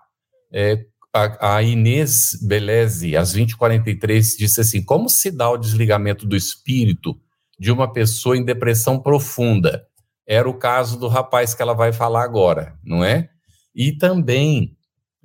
[0.52, 6.36] É, a, a, Inês Beleze, às 20h43, disse assim: como se dá o desligamento do
[6.36, 7.16] espírito
[7.60, 9.86] de uma pessoa em depressão profunda?
[10.26, 13.30] Era o caso do rapaz que ela vai falar agora, não é?
[13.76, 14.76] E também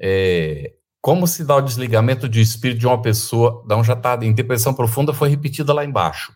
[0.01, 4.18] é, como se dá o desligamento de espírito de uma pessoa, da um já está
[4.22, 6.32] em depressão profunda, foi repetida lá embaixo.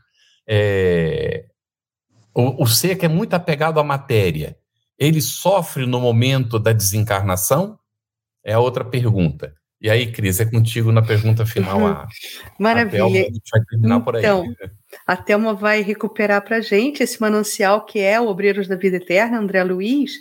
[0.46, 1.46] É,
[2.34, 4.56] o, o ser que é muito apegado à matéria,
[4.98, 7.78] ele sofre no momento da desencarnação?
[8.44, 9.54] É a outra pergunta.
[9.80, 11.84] E aí, Cris, é contigo na pergunta final.
[11.84, 12.06] A,
[12.56, 13.04] Maravilha.
[13.04, 14.22] A Thelma, vai terminar então, por aí.
[14.22, 14.44] Então,
[15.06, 18.98] a Thelma vai recuperar para a gente esse manancial que é o Obreiros da Vida
[18.98, 20.12] Eterna, André Luiz,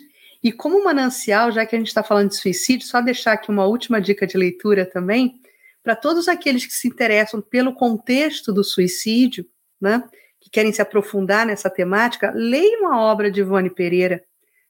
[0.44, 3.66] e como manancial, já que a gente está falando de suicídio, só deixar aqui uma
[3.66, 5.40] última dica de leitura também,
[5.84, 9.46] para todos aqueles que se interessam pelo contexto do suicídio,
[9.80, 10.04] né,
[10.40, 14.24] que querem se aprofundar nessa temática, leiam a obra de Ivone Pereira.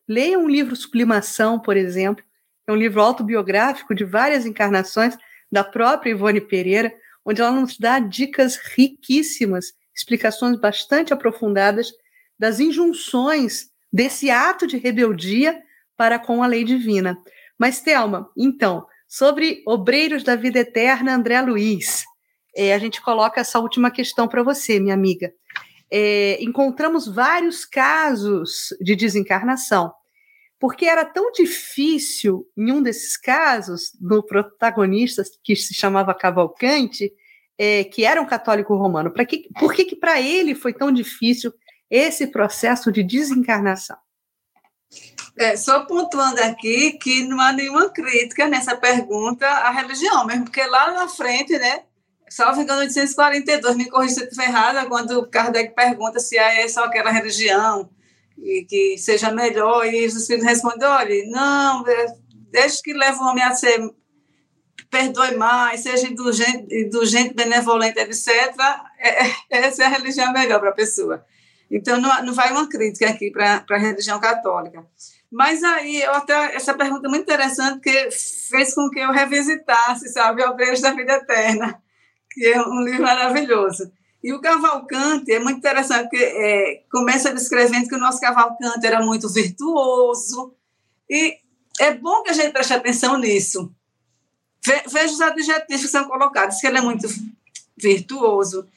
[0.08, 2.24] Leiam um livro Sublimação, por exemplo,
[2.68, 5.18] é um livro autobiográfico de várias encarnações
[5.50, 6.94] da própria Ivone Pereira,
[7.26, 11.92] onde ela nos dá dicas riquíssimas, explicações bastante aprofundadas
[12.38, 15.62] das injunções desse ato de rebeldia
[15.98, 17.18] para com a lei divina.
[17.58, 22.04] Mas, Thelma, então, sobre obreiros da vida eterna, André Luiz,
[22.56, 25.32] é, a gente coloca essa última questão para você, minha amiga.
[25.92, 29.92] É, encontramos vários casos de desencarnação,
[30.60, 37.12] porque era tão difícil, em um desses casos, do protagonista que se chamava Cavalcante,
[37.58, 39.12] é, que era um católico romano.
[39.28, 41.54] Que, por que, que para ele foi tão difícil
[41.92, 43.98] esse processo de desencarnação.
[45.38, 50.66] É, só pontuando aqui que não há nenhuma crítica nessa pergunta à religião, mesmo porque
[50.66, 51.84] lá na frente, né,
[52.30, 57.12] salvo engano, 842, me corrija se estiver errada, quando Kardec pergunta se é só aquela
[57.12, 57.90] religião
[58.38, 62.06] e que seja melhor, e os espíritos respondem, olha, não, é,
[62.50, 63.80] desde que leve o homem a ser,
[64.90, 68.28] perdoe mais, seja indulgente, indulgente benevolente, etc.,
[69.00, 71.26] é, é, essa é a religião melhor para a pessoa.
[71.72, 74.86] Então, não, não vai uma crítica aqui para a religião católica.
[75.32, 78.10] Mas aí, eu até, essa pergunta é muito interessante, porque
[78.50, 81.82] fez com que eu revisitasse, sabe, Obreiros da Vida Eterna,
[82.30, 83.90] que é um livro maravilhoso.
[84.22, 89.02] E o Cavalcante é muito interessante, porque é, começa descrevendo que o nosso Cavalcante era
[89.02, 90.54] muito virtuoso,
[91.10, 91.38] e
[91.80, 93.74] é bom que a gente preste atenção nisso.
[94.64, 97.08] Veja os adjetivos que são colocados, que ele é muito
[97.78, 98.68] virtuoso,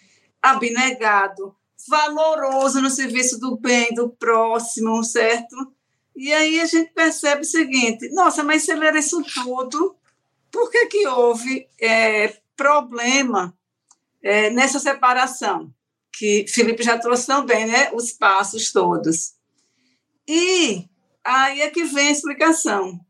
[0.40, 1.54] abnegado,
[1.88, 5.54] valoroso no serviço do bem, do próximo, certo?
[6.16, 9.96] E aí a gente percebe o seguinte: nossa, mas se ele era isso tudo,
[10.50, 13.56] por que, que houve é, problema
[14.22, 15.72] é, nessa separação?
[16.16, 17.90] Que Felipe já trouxe também, né?
[17.92, 19.34] Os passos todos.
[20.28, 20.88] E
[21.24, 23.00] aí é que vem a explicação.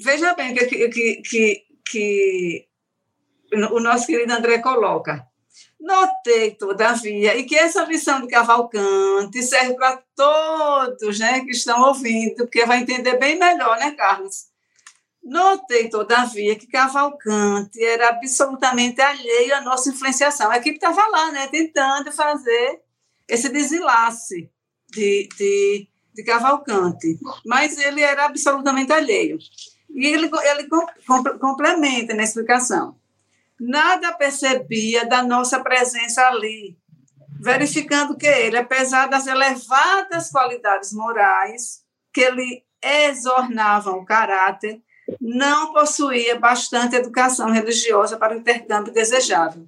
[0.00, 2.68] Veja bem que, que, que, que
[3.52, 5.26] o nosso querido André coloca.
[5.84, 12.36] Notei, todavia, e que essa lição de Cavalcante serve para todos né, que estão ouvindo,
[12.36, 14.46] porque vai entender bem melhor, né, Carlos?
[15.22, 20.50] Notei, todavia, que Cavalcante era absolutamente alheio à nossa influenciação.
[20.50, 22.80] A equipe estava lá, né, tentando fazer
[23.28, 24.50] esse desenlace
[24.88, 29.36] de, de, de Cavalcante, mas ele era absolutamente alheio.
[29.90, 30.66] E ele, ele
[31.38, 32.96] complementa na explicação
[33.60, 36.76] nada percebia da nossa presença ali,
[37.40, 41.82] verificando que ele, apesar das elevadas qualidades morais
[42.12, 44.80] que lhe exornavam o caráter,
[45.20, 49.66] não possuía bastante educação religiosa para o intercâmbio desejável.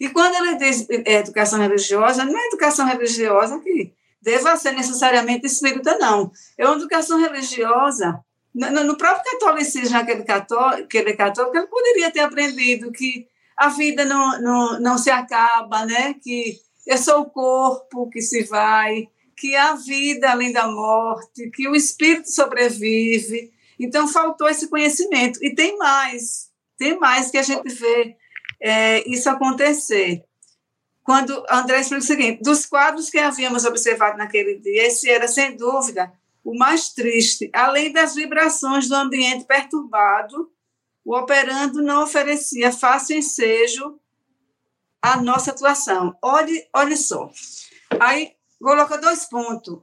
[0.00, 5.46] E quando ele diz é, educação religiosa, não é educação religiosa que deva ser necessariamente
[5.46, 6.30] espírita, não.
[6.56, 8.20] É uma educação religiosa
[8.54, 13.26] no, próprio catolicismo, aquele católico, aquele católico, ele poderia ter aprendido que
[13.56, 16.14] a vida não, não, não se acaba, né?
[16.14, 21.68] que é só o corpo que se vai, que há vida além da morte, que
[21.68, 25.42] o espírito sobrevive Então, faltou esse conhecimento.
[25.42, 28.16] E tem mais, tem mais que a gente vê
[28.60, 30.24] é, isso acontecer.
[31.02, 35.56] Quando André explica o seguinte: dos quadros que havíamos observado naquele dia, esse era, sem
[35.56, 36.12] dúvida,
[36.44, 37.50] o mais triste.
[37.52, 40.50] Além das vibrações do ambiente perturbado,
[41.04, 43.98] o operando não oferecia fácil ensejo
[45.00, 46.16] à nossa atuação.
[46.22, 47.30] Olhe, olhe só.
[48.00, 49.78] Aí coloca dois pontos.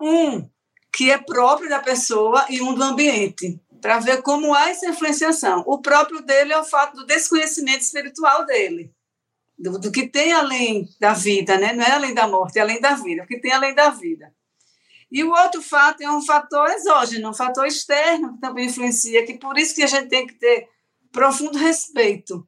[0.00, 0.48] Um
[0.92, 5.62] que é próprio da pessoa e um do ambiente, para ver como há essa influenciação.
[5.66, 8.92] O próprio dele é o fato do desconhecimento espiritual dele,
[9.58, 11.72] do, do que tem além da vida, né?
[11.72, 14.34] não é além da morte, é além da vida, o que tem além da vida.
[15.10, 19.38] E o outro fato é um fator exógeno, um fator externo que também influencia, que
[19.38, 20.68] por isso que a gente tem que ter
[21.10, 22.46] profundo respeito,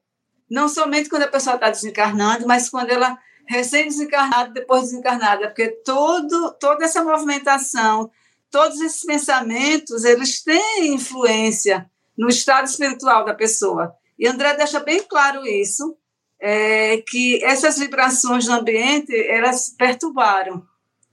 [0.48, 6.52] não somente quando a pessoa está desencarnando, mas quando ela recém-desencarnada, depois desencarnada, porque todo,
[6.60, 8.10] toda essa movimentação,
[8.51, 13.94] todos esses pensamentos, eles têm influência no estado espiritual da pessoa.
[14.18, 15.97] E André deixa bem claro isso,
[16.39, 20.64] é, que essas vibrações do ambiente, elas perturbaram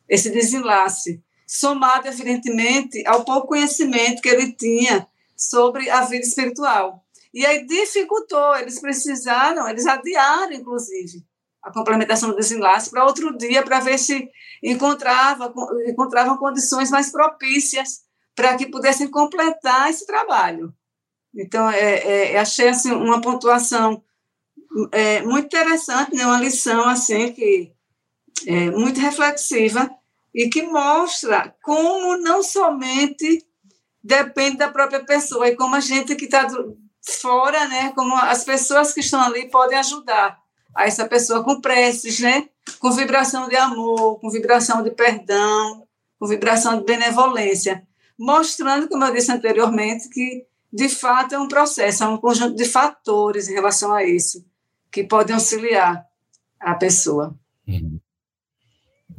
[0.08, 7.04] esse desenlace, somado, evidentemente, ao pouco conhecimento que ele tinha sobre a vida espiritual.
[7.34, 11.26] E aí dificultou, eles precisaram, eles adiaram, inclusive,
[11.64, 14.30] a complementação do desenlace para outro dia, para ver se
[14.62, 15.52] encontrava,
[15.88, 18.02] encontravam condições mais propícias
[18.36, 20.72] para que pudessem completar esse trabalho.
[21.34, 24.04] Então, é, é, achei assim, uma pontuação
[24.92, 26.26] é, muito interessante, né?
[26.28, 27.74] uma lição assim que
[28.46, 29.90] é muito reflexiva
[30.34, 33.46] e que mostra como não somente
[34.04, 36.48] depende da própria pessoa e como a gente que está
[37.02, 40.38] fora, né, como as pessoas que estão ali podem ajudar
[40.76, 42.48] a essa pessoa com preces, né?
[42.80, 45.88] Com vibração de amor, com vibração de perdão,
[46.20, 47.86] com vibração de benevolência,
[48.18, 52.66] mostrando, como eu disse anteriormente, que de fato é um processo, é um conjunto de
[52.66, 54.46] fatores em relação a isso
[54.92, 56.06] que podem auxiliar
[56.60, 57.36] a pessoa.
[57.68, 58.00] Uhum.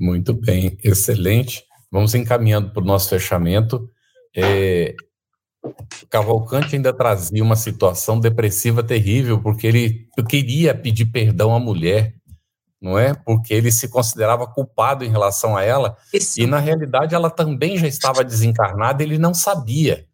[0.00, 1.62] Muito bem, excelente.
[1.92, 3.90] Vamos encaminhando para o nosso fechamento.
[4.34, 4.94] É,
[6.08, 12.14] Cavalcante ainda trazia uma situação depressiva terrível, porque ele queria pedir perdão à mulher,
[12.80, 13.12] não é?
[13.12, 16.40] Porque ele se considerava culpado em relação a ela, Isso.
[16.40, 20.06] e na realidade ela também já estava desencarnada, ele não sabia.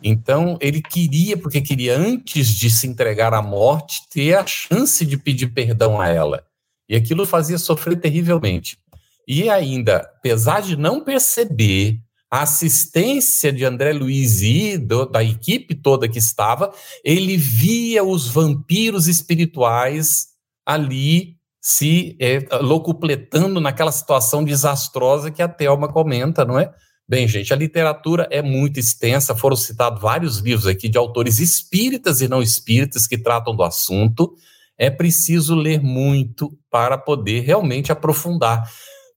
[0.00, 5.16] Então ele queria, porque queria antes de se entregar à morte, ter a chance de
[5.16, 6.44] pedir perdão a ela.
[6.88, 8.78] E aquilo fazia sofrer terrivelmente.
[9.26, 12.00] E ainda, apesar de não perceber
[12.30, 16.72] a assistência de André Luiz e do, da equipe toda que estava,
[17.04, 20.26] ele via os vampiros espirituais
[20.64, 26.72] ali se é, locupletando naquela situação desastrosa que a Thelma comenta, não é?
[27.08, 32.20] Bem, gente, a literatura é muito extensa, foram citados vários livros aqui de autores espíritas
[32.20, 34.34] e não espíritas que tratam do assunto.
[34.78, 38.70] É preciso ler muito para poder realmente aprofundar.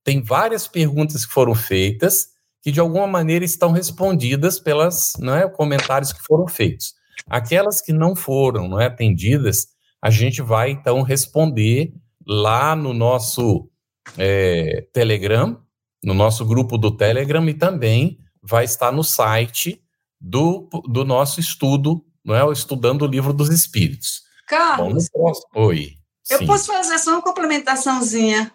[0.04, 2.28] Tem várias perguntas que foram feitas,
[2.62, 6.94] que de alguma maneira estão respondidas pelas é, comentários que foram feitos.
[7.28, 9.68] Aquelas que não foram não é, atendidas,
[10.02, 11.94] a gente vai então responder
[12.26, 13.70] lá no nosso
[14.18, 15.60] é, Telegram,
[16.04, 19.82] no nosso grupo do Telegram e também vai estar no site
[20.20, 22.52] do, do nosso estudo, não é?
[22.52, 24.22] Estudando o Livro dos Espíritos.
[24.50, 25.08] Carlos,
[25.56, 25.94] Oi.
[26.28, 26.48] Eu sim.
[26.48, 28.52] posso fazer só uma complementaçãozinha?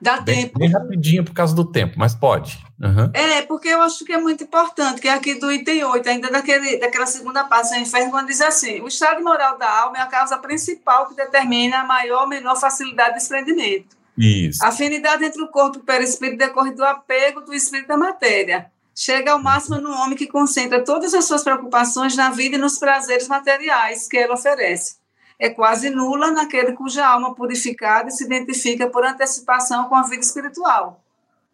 [0.00, 0.58] Dá bem, tempo.
[0.58, 2.58] Bem rapidinho por causa do tempo, mas pode.
[2.80, 3.10] Uhum.
[3.12, 6.30] É, porque eu acho que é muito importante, que é aqui do item 8, ainda
[6.30, 10.00] daquele, daquela segunda parte do inferno, quando diz assim: o estado moral da alma é
[10.00, 13.94] a causa principal que determina a maior ou menor facilidade de desprendimento.
[14.16, 14.64] Isso.
[14.64, 18.70] A afinidade entre o corpo e o perispírito decorre do apego do espírito da matéria.
[18.98, 22.78] Chega ao máximo no homem que concentra todas as suas preocupações na vida e nos
[22.78, 24.98] prazeres materiais que ela oferece
[25.38, 31.04] é quase nula naquele cuja alma purificada se identifica por antecipação com a vida espiritual.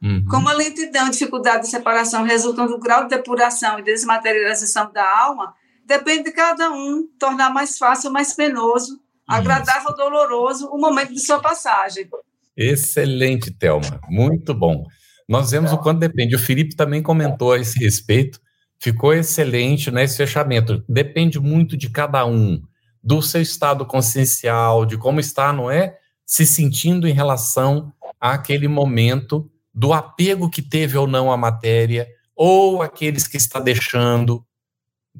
[0.03, 0.25] Uhum.
[0.29, 5.07] Como a lentidão e dificuldade de separação resultam do grau de depuração e desmaterialização da
[5.07, 5.55] alma,
[5.85, 8.99] depende de cada um tornar mais fácil ou mais penoso,
[9.29, 12.09] agradável ou doloroso o momento de sua passagem.
[12.57, 14.01] Excelente, Thelma.
[14.09, 14.85] Muito bom.
[15.29, 16.35] Nós vemos o quanto depende.
[16.35, 18.41] O Felipe também comentou a esse respeito.
[18.79, 20.85] Ficou excelente nesse né, fechamento.
[20.89, 22.63] Depende muito de cada um
[23.03, 25.99] do seu estado consciencial, de como está, não é?
[26.27, 32.81] Se sentindo em relação àquele momento, do apego que teve ou não à matéria, ou
[32.81, 34.45] aqueles que está deixando.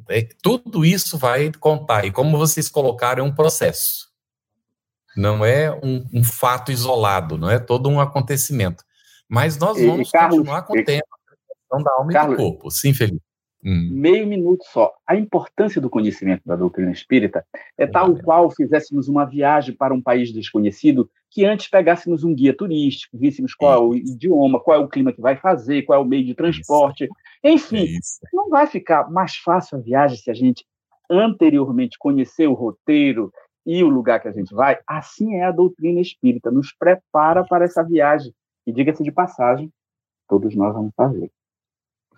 [0.09, 2.05] É, tudo isso vai contar.
[2.05, 4.09] E como vocês colocaram, é um processo.
[5.17, 8.85] Não é um, um fato isolado, não é todo um acontecimento.
[9.35, 11.03] Mas nós vamos e, Carlos, continuar com o tema
[11.83, 12.71] da alma Carlos, e do corpo.
[12.71, 13.21] Sim, Felipe.
[13.65, 13.89] Hum.
[13.93, 14.93] Meio minuto só.
[15.05, 17.45] A importância do conhecimento da doutrina espírita
[17.77, 22.57] é tal qual fizéssemos uma viagem para um país desconhecido que antes pegássemos um guia
[22.57, 26.03] turístico, víssemos qual é o idioma, qual é o clima que vai fazer, qual é
[26.03, 27.09] o meio de transporte.
[27.43, 27.89] Enfim,
[28.33, 30.65] não vai ficar mais fácil a viagem se a gente
[31.11, 33.33] anteriormente conhecer o roteiro
[33.67, 34.79] e o lugar que a gente vai?
[34.87, 38.33] Assim é a doutrina espírita, nos prepara para essa viagem.
[38.67, 39.71] E diga-se de passagem,
[40.29, 41.31] todos nós vamos fazer.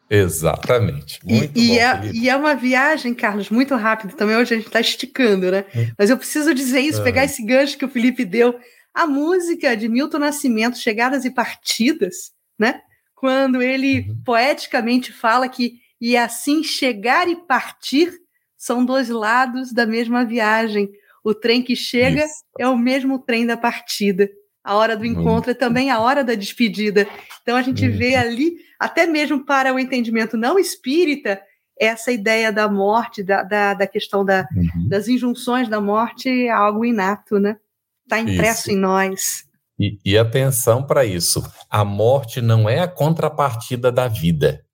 [0.09, 1.19] Exatamente.
[1.25, 4.37] Muito e, bom, e, é, e, é, uma viagem, Carlos, muito rápido também.
[4.37, 5.65] Hoje a gente está esticando, né?
[5.75, 5.93] Hum.
[5.99, 8.59] Mas eu preciso dizer isso, pegar esse gancho que o Felipe deu.
[8.95, 12.81] A música de Milton Nascimento, Chegadas e Partidas, né?
[13.15, 14.23] Quando ele uhum.
[14.25, 18.13] poeticamente fala que e assim chegar e partir
[18.57, 20.91] são dois lados da mesma viagem.
[21.25, 22.45] O trem que chega isso.
[22.59, 24.29] é o mesmo trem da partida.
[24.67, 27.07] A hora do encontro é também a hora da despedida.
[27.41, 31.41] Então a gente vê ali até mesmo para o entendimento não espírita,
[31.79, 34.89] essa ideia da morte, da, da, da questão da, uhum.
[34.89, 37.57] das injunções da morte é algo inato, né?
[38.03, 38.71] Está impresso isso.
[38.73, 39.47] em nós.
[39.79, 44.65] E, e atenção para isso: a morte não é a contrapartida da vida.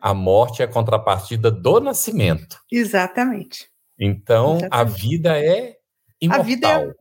[0.00, 2.58] A morte é a contrapartida do nascimento.
[2.70, 3.68] Exatamente.
[3.98, 4.68] Então, Exatamente.
[4.70, 5.76] a vida é
[6.20, 6.40] imortal.
[6.40, 6.92] A vida é, é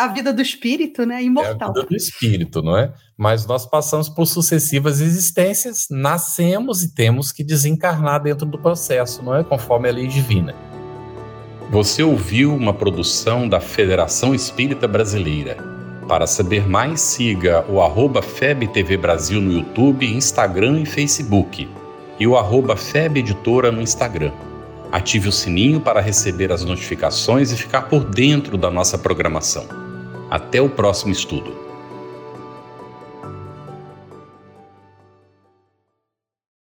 [0.00, 1.22] a vida do espírito, né?
[1.22, 1.68] Imortal.
[1.68, 2.92] É a vida do espírito, não é?
[3.16, 9.36] Mas nós passamos por sucessivas existências, nascemos e temos que desencarnar dentro do processo, não
[9.36, 9.44] é?
[9.44, 10.54] Conforme a lei divina.
[11.70, 15.56] Você ouviu uma produção da Federação Espírita Brasileira.
[16.08, 21.68] Para saber mais, siga o arroba FebTV Brasil no YouTube, Instagram e Facebook.
[22.18, 24.32] E o arroba Feb Editora no Instagram.
[24.92, 29.83] Ative o sininho para receber as notificações e ficar por dentro da nossa programação.
[30.30, 31.63] Até o próximo estudo.